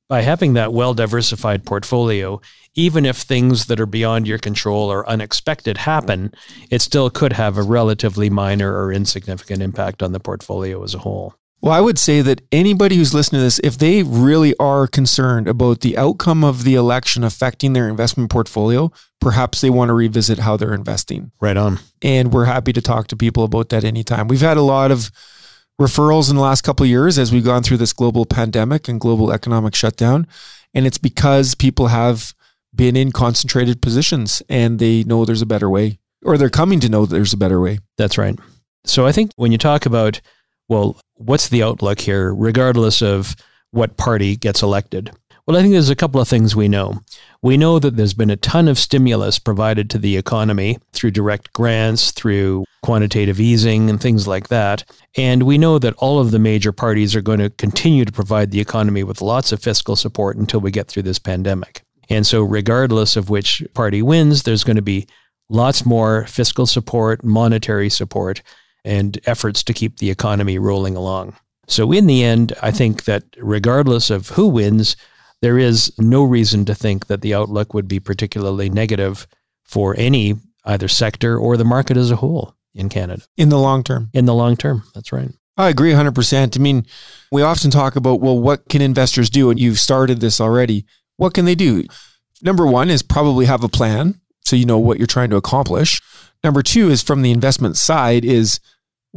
by 0.10 0.22
having 0.22 0.54
that 0.54 0.74
well 0.74 0.94
diversified 0.94 1.66
portfolio, 1.66 2.42
even 2.76 3.06
if 3.06 3.18
things 3.18 3.66
that 3.66 3.80
are 3.80 3.86
beyond 3.86 4.28
your 4.28 4.38
control 4.38 4.92
or 4.92 5.08
unexpected 5.10 5.78
happen, 5.78 6.32
it 6.70 6.82
still 6.82 7.10
could 7.10 7.34
have 7.34 7.58
a 7.58 7.64
relatively 7.64 8.30
minor 8.30 8.76
or 8.82 8.92
insignificant 8.92 9.62
impact 9.62 10.02
on 10.02 10.12
the 10.12 10.20
portfolio 10.20 10.84
as 10.84 10.94
a 10.94 11.00
whole. 11.00 11.36
Well, 11.60 11.74
I 11.74 11.82
would 11.82 11.98
say 11.98 12.22
that 12.22 12.42
anybody 12.52 12.96
who's 12.96 13.16
listening 13.16 13.40
to 13.40 13.44
this, 13.44 13.60
if 13.64 13.78
they 13.78 14.04
really 14.04 14.56
are 14.60 14.86
concerned 14.86 15.48
about 15.48 15.82
the 15.82 15.98
outcome 15.98 16.44
of 16.44 16.64
the 16.64 16.76
election 16.76 17.24
affecting 17.24 17.74
their 17.74 17.90
investment 17.90 18.30
portfolio, 18.30 18.92
perhaps 19.20 19.62
they 19.62 19.72
want 19.72 19.90
to 19.90 19.94
revisit 19.94 20.40
how 20.40 20.56
they're 20.56 20.74
investing. 20.74 21.32
Right 21.42 21.58
on. 21.58 21.80
And 22.02 22.32
we're 22.32 22.46
happy 22.46 22.74
to 22.74 22.82
talk 22.82 23.08
to 23.08 23.16
people 23.16 23.44
about 23.44 23.70
that 23.70 23.84
anytime. 23.84 24.28
We've 24.28 24.40
had 24.40 24.58
a 24.58 24.62
lot 24.62 24.92
of 24.92 25.12
referrals 25.82 26.30
in 26.30 26.36
the 26.36 26.42
last 26.42 26.62
couple 26.62 26.84
of 26.84 26.90
years 26.90 27.18
as 27.18 27.32
we've 27.32 27.44
gone 27.44 27.64
through 27.64 27.78
this 27.78 27.94
global 27.94 28.26
pandemic 28.26 28.88
and 28.88 29.00
global 29.00 29.32
economic 29.32 29.74
shutdown. 29.74 30.28
And 30.76 30.86
it's 30.86 31.00
because 31.00 31.56
people 31.56 31.88
have 31.88 32.36
been 32.74 32.96
in 32.96 33.12
concentrated 33.12 33.82
positions 33.82 34.44
and 34.48 34.78
they 34.78 35.04
know 35.04 35.26
there's 35.26 35.42
a 35.42 35.48
better 35.48 35.70
way, 35.70 35.98
or 36.24 36.38
they're 36.38 36.50
coming 36.50 36.80
to 36.82 36.90
know 36.90 37.08
there's 37.08 37.34
a 37.34 37.38
better 37.38 37.60
way. 37.60 37.80
That's 37.98 38.18
right. 38.18 38.38
So 38.86 39.08
I 39.08 39.12
think 39.12 39.32
when 39.36 39.52
you 39.52 39.58
talk 39.58 39.88
about, 39.88 40.22
well, 40.68 41.00
what's 41.16 41.50
the 41.50 41.64
outlook 41.64 42.00
here, 42.00 42.34
regardless 42.34 43.02
of 43.02 43.36
what 43.72 43.98
party 43.98 44.36
gets 44.36 44.62
elected? 44.62 45.12
Well, 45.48 45.56
I 45.56 45.62
think 45.62 45.72
there's 45.72 45.90
a 45.90 45.96
couple 45.96 46.20
of 46.20 46.28
things 46.28 46.58
we 46.58 46.68
know. 46.68 47.00
We 47.42 47.56
know 47.56 47.80
that 47.80 47.96
there's 47.96 48.14
been 48.14 48.30
a 48.30 48.36
ton 48.36 48.68
of 48.68 48.78
stimulus 48.78 49.40
provided 49.40 49.90
to 49.90 49.98
the 49.98 50.18
economy 50.18 50.78
through 50.92 51.12
direct 51.12 51.54
grants, 51.54 52.12
through 52.12 52.66
quantitative 52.84 53.40
easing, 53.40 53.90
and 53.90 54.02
things 54.02 54.28
like 54.28 54.50
that. 54.50 54.84
And 55.16 55.44
we 55.44 55.58
know 55.58 55.80
that 55.80 55.94
all 56.00 56.20
of 56.20 56.32
the 56.32 56.40
major 56.40 56.74
parties 56.74 57.16
are 57.16 57.22
going 57.22 57.40
to 57.40 57.50
continue 57.50 58.04
to 58.04 58.12
provide 58.12 58.52
the 58.52 58.60
economy 58.60 59.04
with 59.04 59.22
lots 59.22 59.54
of 59.54 59.62
fiscal 59.62 59.96
support 59.96 60.36
until 60.36 60.60
we 60.60 60.70
get 60.70 60.90
through 60.90 61.04
this 61.04 61.20
pandemic. 61.20 61.82
And 62.10 62.28
so, 62.28 62.44
regardless 62.44 63.16
of 63.16 63.30
which 63.30 63.64
party 63.74 64.02
wins, 64.02 64.44
there's 64.44 64.66
going 64.66 64.76
to 64.76 64.82
be 64.82 65.08
lots 65.50 65.86
more 65.86 66.26
fiscal 66.28 66.66
support, 66.66 67.24
monetary 67.24 67.90
support, 67.90 68.42
and 68.88 69.20
efforts 69.26 69.64
to 69.64 69.74
keep 69.74 69.98
the 69.98 70.10
economy 70.10 70.58
rolling 70.58 70.96
along. 70.96 71.36
So, 71.68 71.92
in 71.92 72.08
the 72.08 72.24
end, 72.24 72.54
I 72.62 72.72
think 72.72 73.04
that 73.04 73.24
regardless 73.38 74.10
of 74.10 74.30
who 74.30 74.48
wins, 74.48 74.96
there 75.42 75.58
is 75.58 75.92
no 76.00 76.24
reason 76.24 76.66
to 76.66 76.76
think 76.76 77.08
that 77.08 77.22
the 77.22 77.34
outlook 77.34 77.74
would 77.74 77.88
be 77.88 78.00
particularly 78.00 78.70
negative 78.70 79.28
for 79.64 79.94
any 79.98 80.36
either 80.64 80.88
sector 80.88 81.38
or 81.38 81.58
the 81.58 81.66
market 81.66 81.98
as 81.98 82.10
a 82.10 82.16
whole 82.16 82.56
in 82.74 82.90
Canada. 82.90 83.24
In 83.36 83.50
the 83.50 83.60
long 83.60 83.84
term. 83.84 84.10
In 84.14 84.26
the 84.26 84.34
long 84.34 84.56
term, 84.56 84.84
that's 84.96 85.12
right. 85.12 85.30
I 85.58 85.70
agree 85.70 85.92
100%. 85.92 86.58
I 86.58 86.60
mean, 86.62 86.86
we 87.32 87.42
often 87.42 87.72
talk 87.72 87.96
about, 87.96 88.22
well, 88.22 88.40
what 88.40 88.70
can 88.70 88.82
investors 88.82 89.30
do? 89.30 89.50
And 89.50 89.60
you've 89.60 89.80
started 89.80 90.22
this 90.22 90.40
already. 90.40 90.86
What 91.18 91.34
can 91.34 91.46
they 91.46 91.56
do? 91.56 91.84
Number 92.42 92.66
one 92.66 92.90
is 92.90 93.02
probably 93.02 93.46
have 93.46 93.64
a 93.64 93.70
plan 93.70 94.22
so 94.48 94.56
you 94.56 94.66
know 94.66 94.78
what 94.78 94.98
you're 94.98 95.08
trying 95.08 95.30
to 95.30 95.36
accomplish. 95.36 96.02
Number 96.42 96.64
two 96.64 96.90
is 96.90 97.04
from 97.04 97.22
the 97.22 97.32
investment 97.32 97.76
side 97.76 98.24
is 98.24 98.62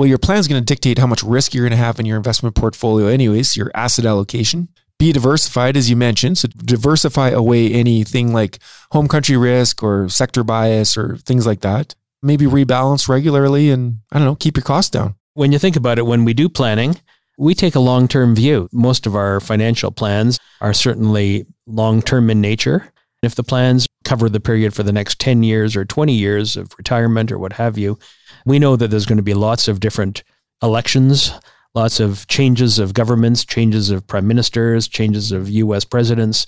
well, 0.01 0.09
your 0.09 0.17
plan 0.17 0.39
is 0.39 0.49
going 0.49 0.59
to 0.59 0.65
dictate 0.65 0.97
how 0.97 1.07
much 1.07 1.23
risk 1.23 1.53
you're 1.53 1.63
going 1.63 1.73
to 1.73 1.77
have 1.77 2.01
in 2.01 2.07
your 2.07 2.17
investment 2.17 2.55
portfolio, 2.55 3.07
anyways, 3.07 3.55
your 3.55 3.71
asset 3.75 4.07
allocation. 4.07 4.69
Be 4.99 5.13
diversified, 5.13 5.77
as 5.77 5.91
you 5.91 5.97
mentioned. 5.97 6.39
So 6.39 6.49
diversify 6.49 7.29
away 7.29 7.71
anything 7.71 8.33
like 8.33 8.61
home 8.93 9.09
country 9.09 9.37
risk 9.37 9.83
or 9.83 10.09
sector 10.09 10.43
bias 10.43 10.97
or 10.97 11.19
things 11.19 11.47
like 11.47 11.61
that. 11.61 11.95
Maybe 12.23 12.47
rebalance 12.47 13.11
regularly 13.11 13.69
and 13.69 13.99
I 14.11 14.17
don't 14.17 14.27
know, 14.27 14.37
keep 14.37 14.57
your 14.57 14.65
costs 14.65 14.91
down. 14.91 15.17
When 15.35 15.53
you 15.53 15.59
think 15.59 15.77
about 15.77 15.99
it, 15.99 16.07
when 16.07 16.25
we 16.25 16.33
do 16.33 16.49
planning, 16.49 16.99
we 17.37 17.55
take 17.55 17.75
a 17.75 17.81
long 17.81 18.09
term 18.09 18.35
view. 18.35 18.71
Most 18.73 19.07
of 19.07 19.15
our 19.15 19.39
financial 19.39 19.91
plans 19.91 20.39
are 20.63 20.73
certainly 20.73 21.45
long 21.67 22.01
term 22.01 22.31
in 22.31 22.41
nature. 22.41 22.91
If 23.23 23.35
the 23.35 23.45
plans 23.45 23.87
cover 24.05 24.31
the 24.31 24.41
period 24.41 24.73
for 24.73 24.83
the 24.83 24.93
next 24.93 25.21
10 25.21 25.43
years 25.43 25.77
or 25.77 25.85
20 25.85 26.15
years 26.15 26.57
of 26.57 26.73
retirement 26.79 27.31
or 27.31 27.39
what 27.39 27.53
have 27.53 27.77
you, 27.77 27.99
we 28.45 28.59
know 28.59 28.77
that 28.77 28.89
there's 28.89 29.07
going 29.07 29.19
to 29.19 29.23
be 29.23 29.35
lots 29.35 29.69
of 29.69 29.81
different 29.81 30.23
elections, 30.63 31.33
lots 31.75 32.01
of 32.01 32.27
changes 32.27 32.79
of 32.79 32.95
governments, 32.95 33.45
changes 33.45 33.91
of 33.91 34.07
prime 34.07 34.27
ministers, 34.27 34.89
changes 34.89 35.33
of 35.33 35.49
US 35.49 35.85
presidents. 35.85 36.47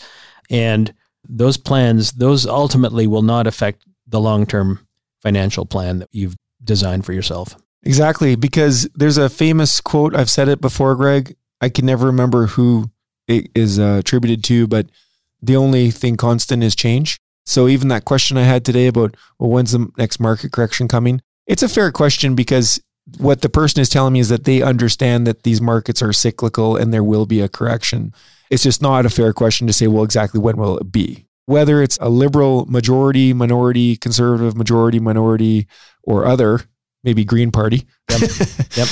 And 0.50 0.92
those 1.28 1.56
plans, 1.56 2.12
those 2.12 2.46
ultimately 2.46 3.06
will 3.06 3.22
not 3.22 3.46
affect 3.46 3.84
the 4.06 4.20
long 4.20 4.46
term 4.46 4.86
financial 5.20 5.64
plan 5.64 6.00
that 6.00 6.08
you've 6.12 6.36
designed 6.62 7.06
for 7.06 7.12
yourself. 7.12 7.56
Exactly. 7.84 8.36
Because 8.36 8.88
there's 8.94 9.18
a 9.18 9.28
famous 9.28 9.80
quote, 9.80 10.14
I've 10.14 10.30
said 10.30 10.48
it 10.48 10.60
before, 10.60 10.94
Greg. 10.94 11.36
I 11.60 11.68
can 11.68 11.86
never 11.86 12.06
remember 12.06 12.46
who 12.46 12.90
it 13.28 13.50
is 13.54 13.78
uh, 13.78 13.96
attributed 14.00 14.42
to, 14.44 14.66
but 14.66 14.86
the 15.40 15.56
only 15.56 15.90
thing 15.90 16.16
constant 16.16 16.62
is 16.62 16.74
change. 16.74 17.18
So 17.44 17.68
even 17.68 17.88
that 17.88 18.04
question 18.04 18.36
I 18.36 18.42
had 18.42 18.64
today 18.64 18.86
about, 18.86 19.16
well, 19.38 19.50
when's 19.50 19.72
the 19.72 19.88
next 19.96 20.20
market 20.20 20.52
correction 20.52 20.86
coming? 20.86 21.22
It's 21.52 21.62
a 21.62 21.68
fair 21.68 21.92
question 21.92 22.34
because 22.34 22.80
what 23.18 23.42
the 23.42 23.48
person 23.48 23.80
is 23.80 23.88
telling 23.88 24.12
me 24.12 24.20
is 24.20 24.28
that 24.28 24.44
they 24.44 24.62
understand 24.62 25.26
that 25.26 25.42
these 25.42 25.60
markets 25.60 26.02
are 26.02 26.12
cyclical 26.12 26.76
and 26.76 26.92
there 26.92 27.04
will 27.04 27.26
be 27.26 27.40
a 27.40 27.48
correction. 27.48 28.14
It's 28.50 28.62
just 28.62 28.82
not 28.82 29.06
a 29.06 29.10
fair 29.10 29.32
question 29.32 29.66
to 29.66 29.72
say, 29.72 29.86
well, 29.86 30.04
exactly 30.04 30.40
when 30.40 30.56
will 30.56 30.78
it 30.78 30.92
be? 30.92 31.26
Whether 31.46 31.82
it's 31.82 31.98
a 32.00 32.08
liberal 32.08 32.66
majority, 32.66 33.32
minority, 33.32 33.96
conservative 33.96 34.56
majority, 34.56 35.00
minority, 35.00 35.66
or 36.04 36.26
other, 36.26 36.60
maybe 37.02 37.24
Green 37.24 37.50
Party. 37.50 37.86
Yep. 38.10 38.20
yep. 38.76 38.88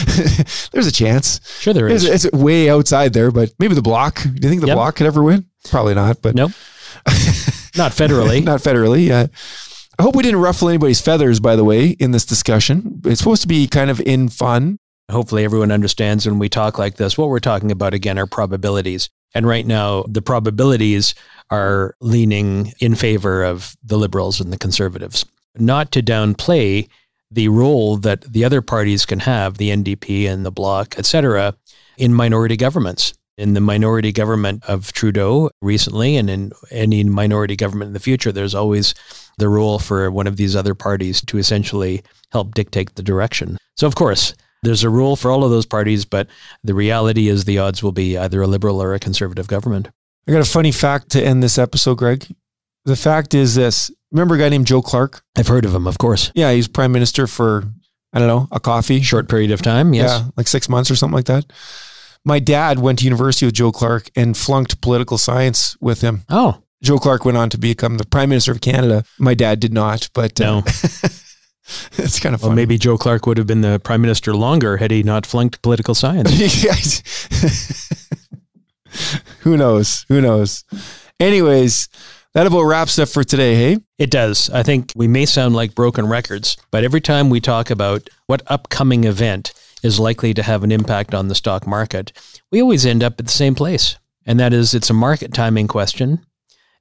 There's 0.72 0.86
a 0.86 0.92
chance. 0.92 1.40
Sure, 1.60 1.72
there 1.72 1.88
is. 1.88 2.04
It's, 2.04 2.24
it's, 2.24 2.34
way 2.34 2.68
outside 2.68 3.12
there, 3.12 3.30
but 3.30 3.52
maybe 3.58 3.74
the 3.74 3.82
Bloc. 3.82 4.22
Do 4.22 4.28
you 4.28 4.48
think 4.48 4.60
the 4.60 4.66
yep. 4.66 4.76
Bloc 4.76 4.96
could 4.96 5.06
ever 5.06 5.22
win? 5.22 5.46
Probably 5.68 5.94
not, 5.94 6.20
but 6.20 6.34
nope. 6.34 6.50
not 7.76 7.92
federally. 7.92 8.42
not 8.42 8.60
federally. 8.60 9.06
Yeah. 9.06 9.26
I 10.00 10.02
hope 10.02 10.16
we 10.16 10.22
didn't 10.22 10.40
ruffle 10.40 10.70
anybody's 10.70 11.02
feathers, 11.02 11.40
by 11.40 11.56
the 11.56 11.62
way, 11.62 11.88
in 11.88 12.12
this 12.12 12.24
discussion. 12.24 13.02
It's 13.04 13.18
supposed 13.18 13.42
to 13.42 13.48
be 13.48 13.66
kind 13.66 13.90
of 13.90 14.00
in 14.00 14.30
fun. 14.30 14.78
Hopefully, 15.10 15.44
everyone 15.44 15.70
understands 15.70 16.24
when 16.24 16.38
we 16.38 16.48
talk 16.48 16.78
like 16.78 16.96
this, 16.96 17.18
what 17.18 17.28
we're 17.28 17.38
talking 17.38 17.70
about 17.70 17.92
again 17.92 18.18
are 18.18 18.26
probabilities. 18.26 19.10
And 19.34 19.46
right 19.46 19.66
now, 19.66 20.04
the 20.08 20.22
probabilities 20.22 21.14
are 21.50 21.96
leaning 22.00 22.72
in 22.80 22.94
favor 22.94 23.44
of 23.44 23.76
the 23.84 23.98
liberals 23.98 24.40
and 24.40 24.50
the 24.50 24.56
conservatives. 24.56 25.26
Not 25.56 25.92
to 25.92 26.02
downplay 26.02 26.88
the 27.30 27.48
role 27.48 27.98
that 27.98 28.22
the 28.22 28.42
other 28.42 28.62
parties 28.62 29.04
can 29.04 29.18
have, 29.18 29.58
the 29.58 29.68
NDP 29.68 30.26
and 30.26 30.46
the 30.46 30.50
Bloc, 30.50 30.94
et 30.98 31.04
cetera, 31.04 31.54
in 31.98 32.14
minority 32.14 32.56
governments 32.56 33.12
in 33.40 33.54
the 33.54 33.60
minority 33.60 34.12
government 34.12 34.62
of 34.66 34.92
Trudeau 34.92 35.50
recently 35.62 36.16
and 36.16 36.28
in 36.28 36.52
any 36.70 37.02
minority 37.04 37.56
government 37.56 37.88
in 37.88 37.92
the 37.94 38.00
future, 38.00 38.30
there's 38.30 38.54
always 38.54 38.94
the 39.38 39.48
role 39.48 39.78
for 39.78 40.10
one 40.10 40.26
of 40.26 40.36
these 40.36 40.54
other 40.54 40.74
parties 40.74 41.22
to 41.22 41.38
essentially 41.38 42.02
help 42.32 42.54
dictate 42.54 42.94
the 42.94 43.02
direction. 43.02 43.56
So, 43.76 43.86
of 43.86 43.94
course, 43.94 44.34
there's 44.62 44.84
a 44.84 44.90
rule 44.90 45.16
for 45.16 45.30
all 45.30 45.42
of 45.42 45.50
those 45.50 45.64
parties, 45.64 46.04
but 46.04 46.28
the 46.62 46.74
reality 46.74 47.28
is 47.28 47.44
the 47.44 47.58
odds 47.58 47.82
will 47.82 47.92
be 47.92 48.18
either 48.18 48.42
a 48.42 48.46
liberal 48.46 48.82
or 48.82 48.92
a 48.94 49.00
conservative 49.00 49.48
government. 49.48 49.88
I 50.28 50.32
got 50.32 50.46
a 50.46 50.50
funny 50.50 50.70
fact 50.70 51.10
to 51.12 51.24
end 51.24 51.42
this 51.42 51.58
episode, 51.58 51.96
Greg. 51.96 52.26
The 52.84 52.96
fact 52.96 53.32
is 53.32 53.54
this 53.54 53.90
remember 54.12 54.34
a 54.34 54.38
guy 54.38 54.50
named 54.50 54.66
Joe 54.66 54.82
Clark? 54.82 55.22
I've 55.36 55.48
heard 55.48 55.64
of 55.64 55.74
him, 55.74 55.86
of 55.86 55.96
course. 55.96 56.30
Yeah, 56.34 56.52
he's 56.52 56.68
prime 56.68 56.92
minister 56.92 57.26
for, 57.26 57.64
I 58.12 58.18
don't 58.18 58.28
know, 58.28 58.48
a 58.52 58.60
coffee. 58.60 59.00
Short 59.00 59.30
period 59.30 59.50
of 59.50 59.62
time, 59.62 59.94
yes. 59.94 60.10
Yeah, 60.10 60.28
like 60.36 60.46
six 60.46 60.68
months 60.68 60.90
or 60.90 60.96
something 60.96 61.16
like 61.16 61.26
that 61.26 61.50
my 62.24 62.38
dad 62.38 62.78
went 62.78 62.98
to 62.98 63.04
university 63.04 63.46
with 63.46 63.54
Joe 63.54 63.72
Clark 63.72 64.10
and 64.14 64.36
flunked 64.36 64.80
political 64.80 65.18
science 65.18 65.76
with 65.80 66.00
him. 66.00 66.22
Oh. 66.28 66.62
Joe 66.82 66.98
Clark 66.98 67.24
went 67.24 67.36
on 67.36 67.50
to 67.50 67.58
become 67.58 67.98
the 67.98 68.06
Prime 68.06 68.30
Minister 68.30 68.52
of 68.52 68.60
Canada. 68.60 69.04
My 69.18 69.34
dad 69.34 69.60
did 69.60 69.72
not, 69.72 70.08
but 70.14 70.40
uh, 70.40 70.44
no. 70.44 70.58
Uh, 70.58 70.62
it's 71.98 72.18
kind 72.18 72.34
of 72.34 72.42
well, 72.42 72.52
maybe 72.52 72.78
Joe 72.78 72.96
Clark 72.96 73.26
would 73.26 73.36
have 73.36 73.46
been 73.46 73.60
the 73.60 73.78
Prime 73.80 74.00
Minister 74.00 74.34
longer 74.34 74.78
had 74.78 74.90
he 74.90 75.02
not 75.02 75.26
flunked 75.26 75.60
political 75.62 75.94
science. 75.94 76.30
Who 79.40 79.56
knows? 79.56 80.04
Who 80.08 80.20
knows? 80.20 80.64
Anyways, 81.18 81.88
that 82.32 82.46
about 82.46 82.62
wraps 82.62 82.98
up 82.98 83.08
for 83.08 83.24
today, 83.24 83.54
hey? 83.54 83.78
It 83.98 84.10
does. 84.10 84.48
I 84.50 84.62
think 84.62 84.92
we 84.96 85.06
may 85.06 85.26
sound 85.26 85.54
like 85.54 85.74
broken 85.74 86.06
records, 86.06 86.56
but 86.70 86.84
every 86.84 87.00
time 87.00 87.28
we 87.28 87.40
talk 87.40 87.70
about 87.70 88.08
what 88.26 88.42
upcoming 88.46 89.04
event 89.04 89.52
is 89.82 89.98
likely 90.00 90.34
to 90.34 90.42
have 90.42 90.62
an 90.64 90.72
impact 90.72 91.14
on 91.14 91.28
the 91.28 91.34
stock 91.34 91.66
market, 91.66 92.12
we 92.50 92.60
always 92.62 92.84
end 92.86 93.02
up 93.02 93.14
at 93.18 93.26
the 93.26 93.32
same 93.32 93.54
place. 93.54 93.96
And 94.26 94.38
that 94.40 94.52
is, 94.52 94.74
it's 94.74 94.90
a 94.90 94.94
market 94.94 95.32
timing 95.34 95.68
question. 95.68 96.24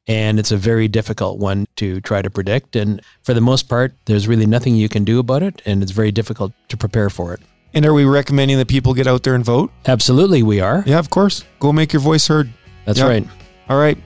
and 0.08 0.40
it's 0.40 0.52
a 0.52 0.58
very 0.58 0.88
difficult 0.88 1.38
one 1.38 1.68
to 1.76 2.02
try 2.02 2.20
to 2.22 2.30
predict. 2.32 2.76
And 2.76 3.00
for 3.24 3.36
the 3.36 3.42
most 3.42 3.70
part, 3.70 3.94
there's 4.06 4.28
really 4.28 4.48
nothing 4.48 4.76
you 4.76 4.90
can 4.90 5.04
do 5.04 5.20
about 5.20 5.44
it, 5.44 5.62
and 5.68 5.84
it's 5.84 5.92
very 5.92 6.12
difficult 6.12 6.52
to 6.70 6.78
prepare 6.78 7.10
for 7.12 7.34
it. 7.36 7.42
And 7.76 7.86
are 7.86 7.94
we 7.94 8.06
recommending 8.06 8.58
that 8.58 8.68
people 8.68 8.96
get 8.96 9.06
out 9.06 9.22
there 9.22 9.36
and 9.36 9.46
vote? 9.46 9.72
Absolutely, 9.86 10.42
we 10.42 10.62
are. 10.62 10.84
Yeah, 10.88 10.98
of 10.98 11.10
course. 11.12 11.44
Go 11.60 11.72
make 11.72 11.94
your 11.94 12.00
voice 12.02 12.26
heard. 12.28 12.50
That's 12.86 12.98
Yep. 12.98 13.08
right. 13.08 13.28
All 13.70 13.78
right. 13.78 13.98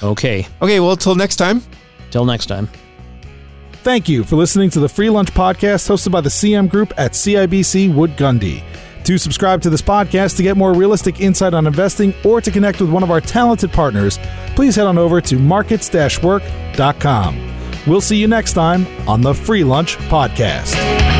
Okay. 0.00 0.46
Okay, 0.60 0.78
well, 0.78 0.96
till 0.96 1.16
next 1.16 1.36
time. 1.36 1.60
Till 2.12 2.24
next 2.24 2.46
time. 2.46 2.68
Thank 3.82 4.08
you 4.08 4.22
for 4.22 4.36
listening 4.36 4.70
to 4.70 4.80
the 4.80 4.88
Free 4.88 5.10
Lunch 5.10 5.34
Podcast 5.34 5.90
hosted 5.90 6.12
by 6.12 6.20
the 6.20 6.28
CM 6.28 6.68
Group 6.68 6.92
at 6.96 7.12
CIBC 7.12 7.92
Wood 7.92 8.16
Gundy. 8.16 8.62
To 9.02 9.18
subscribe 9.18 9.60
to 9.62 9.70
this 9.70 9.82
podcast 9.82 10.36
to 10.36 10.44
get 10.44 10.56
more 10.56 10.72
realistic 10.72 11.20
insight 11.20 11.52
on 11.52 11.66
investing 11.66 12.14
or 12.24 12.40
to 12.40 12.52
connect 12.52 12.80
with 12.80 12.90
one 12.90 13.02
of 13.02 13.10
our 13.10 13.20
talented 13.20 13.72
partners, 13.72 14.20
please 14.54 14.76
head 14.76 14.86
on 14.86 14.98
over 14.98 15.20
to 15.22 15.36
markets-work.com. 15.36 17.48
We'll 17.84 18.00
see 18.00 18.18
you 18.18 18.28
next 18.28 18.52
time 18.52 18.86
on 19.08 19.20
the 19.20 19.34
Free 19.34 19.64
Lunch 19.64 19.96
Podcast. 19.96 21.11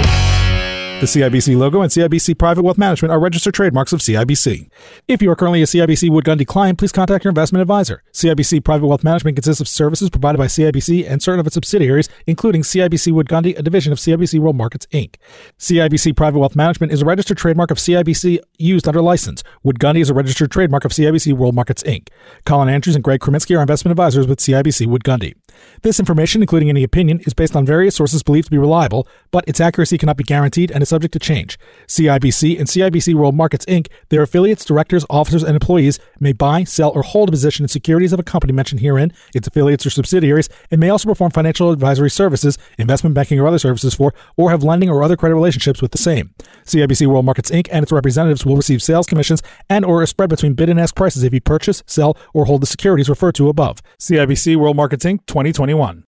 The 1.02 1.08
CIBC 1.08 1.56
logo 1.56 1.82
and 1.82 1.90
CIBC 1.90 2.38
Private 2.38 2.62
Wealth 2.62 2.78
Management 2.78 3.10
are 3.10 3.18
registered 3.18 3.54
trademarks 3.54 3.92
of 3.92 3.98
CIBC. 3.98 4.70
If 5.08 5.20
you 5.20 5.32
are 5.32 5.34
currently 5.34 5.60
a 5.60 5.66
CIBC 5.66 6.08
Wood 6.10 6.24
Gundy 6.24 6.46
client, 6.46 6.78
please 6.78 6.92
contact 6.92 7.24
your 7.24 7.30
investment 7.30 7.60
advisor. 7.60 8.04
CIBC 8.12 8.62
Private 8.62 8.86
Wealth 8.86 9.02
Management 9.02 9.36
consists 9.36 9.60
of 9.60 9.66
services 9.66 10.10
provided 10.10 10.38
by 10.38 10.46
CIBC 10.46 11.10
and 11.10 11.20
certain 11.20 11.40
of 11.40 11.46
its 11.48 11.54
subsidiaries, 11.54 12.08
including 12.28 12.62
CIBC 12.62 13.10
Wood 13.10 13.26
Gundy, 13.26 13.58
a 13.58 13.64
division 13.64 13.92
of 13.92 13.98
CIBC 13.98 14.38
World 14.38 14.54
Markets 14.54 14.86
Inc. 14.92 15.16
CIBC 15.58 16.14
Private 16.14 16.38
Wealth 16.38 16.54
Management 16.54 16.92
is 16.92 17.02
a 17.02 17.04
registered 17.04 17.36
trademark 17.36 17.72
of 17.72 17.78
CIBC 17.78 18.38
used 18.58 18.86
under 18.86 19.02
license. 19.02 19.42
Wood 19.64 19.80
Gundy 19.80 20.02
is 20.02 20.10
a 20.10 20.14
registered 20.14 20.52
trademark 20.52 20.84
of 20.84 20.92
CIBC 20.92 21.32
World 21.32 21.56
Markets 21.56 21.82
Inc. 21.82 22.10
Colin 22.46 22.68
Andrews 22.68 22.94
and 22.94 23.02
Greg 23.02 23.18
Kreminsky 23.18 23.58
are 23.58 23.60
investment 23.60 23.90
advisors 23.90 24.28
with 24.28 24.38
CIBC 24.38 24.86
Wood 24.86 25.02
Gundy. 25.02 25.34
This 25.82 25.98
information, 25.98 26.42
including 26.42 26.68
any 26.68 26.84
opinion, 26.84 27.20
is 27.26 27.34
based 27.34 27.56
on 27.56 27.66
various 27.66 27.96
sources 27.96 28.22
believed 28.22 28.46
to 28.46 28.50
be 28.52 28.58
reliable, 28.58 29.06
but 29.32 29.44
its 29.48 29.60
accuracy 29.60 29.98
cannot 29.98 30.16
be 30.16 30.24
guaranteed 30.24 30.70
and 30.70 30.82
is 30.82 30.91
subject 30.92 31.12
to 31.14 31.18
change. 31.18 31.58
CIBC 31.86 32.58
and 32.58 32.68
CIBC 32.68 33.14
World 33.14 33.34
Markets 33.34 33.64
Inc., 33.64 33.86
their 34.10 34.22
affiliates, 34.22 34.62
directors, 34.62 35.06
officers, 35.08 35.42
and 35.42 35.54
employees 35.54 35.98
may 36.20 36.34
buy, 36.34 36.64
sell, 36.64 36.90
or 36.90 37.02
hold 37.02 37.30
a 37.30 37.32
position 37.32 37.64
in 37.64 37.68
securities 37.68 38.12
of 38.12 38.20
a 38.20 38.22
company 38.22 38.52
mentioned 38.52 38.82
herein, 38.82 39.10
its 39.34 39.48
affiliates 39.48 39.86
or 39.86 39.90
subsidiaries, 39.90 40.50
and 40.70 40.78
may 40.80 40.90
also 40.90 41.08
perform 41.08 41.30
financial 41.30 41.70
advisory 41.70 42.10
services, 42.10 42.58
investment 42.76 43.14
banking, 43.14 43.40
or 43.40 43.46
other 43.46 43.58
services 43.58 43.94
for, 43.94 44.12
or 44.36 44.50
have 44.50 44.62
lending 44.62 44.90
or 44.90 45.02
other 45.02 45.16
credit 45.16 45.34
relationships 45.34 45.80
with 45.80 45.92
the 45.92 45.98
same. 45.98 46.34
CIBC 46.66 47.06
World 47.06 47.24
Markets 47.24 47.50
Inc. 47.50 47.68
and 47.72 47.82
its 47.82 47.92
representatives 47.92 48.44
will 48.44 48.56
receive 48.56 48.82
sales 48.82 49.06
commissions 49.06 49.42
and 49.70 49.84
or 49.86 50.02
a 50.02 50.06
spread 50.06 50.28
between 50.28 50.52
bid 50.52 50.68
and 50.68 50.78
ask 50.78 50.94
prices 50.94 51.22
if 51.22 51.32
you 51.32 51.40
purchase, 51.40 51.82
sell, 51.86 52.18
or 52.34 52.44
hold 52.44 52.60
the 52.60 52.66
securities 52.66 53.08
referred 53.08 53.34
to 53.36 53.48
above. 53.48 53.80
CIBC 53.98 54.56
World 54.56 54.76
Markets 54.76 55.06
Inc. 55.06 55.24
2021. 55.26 56.00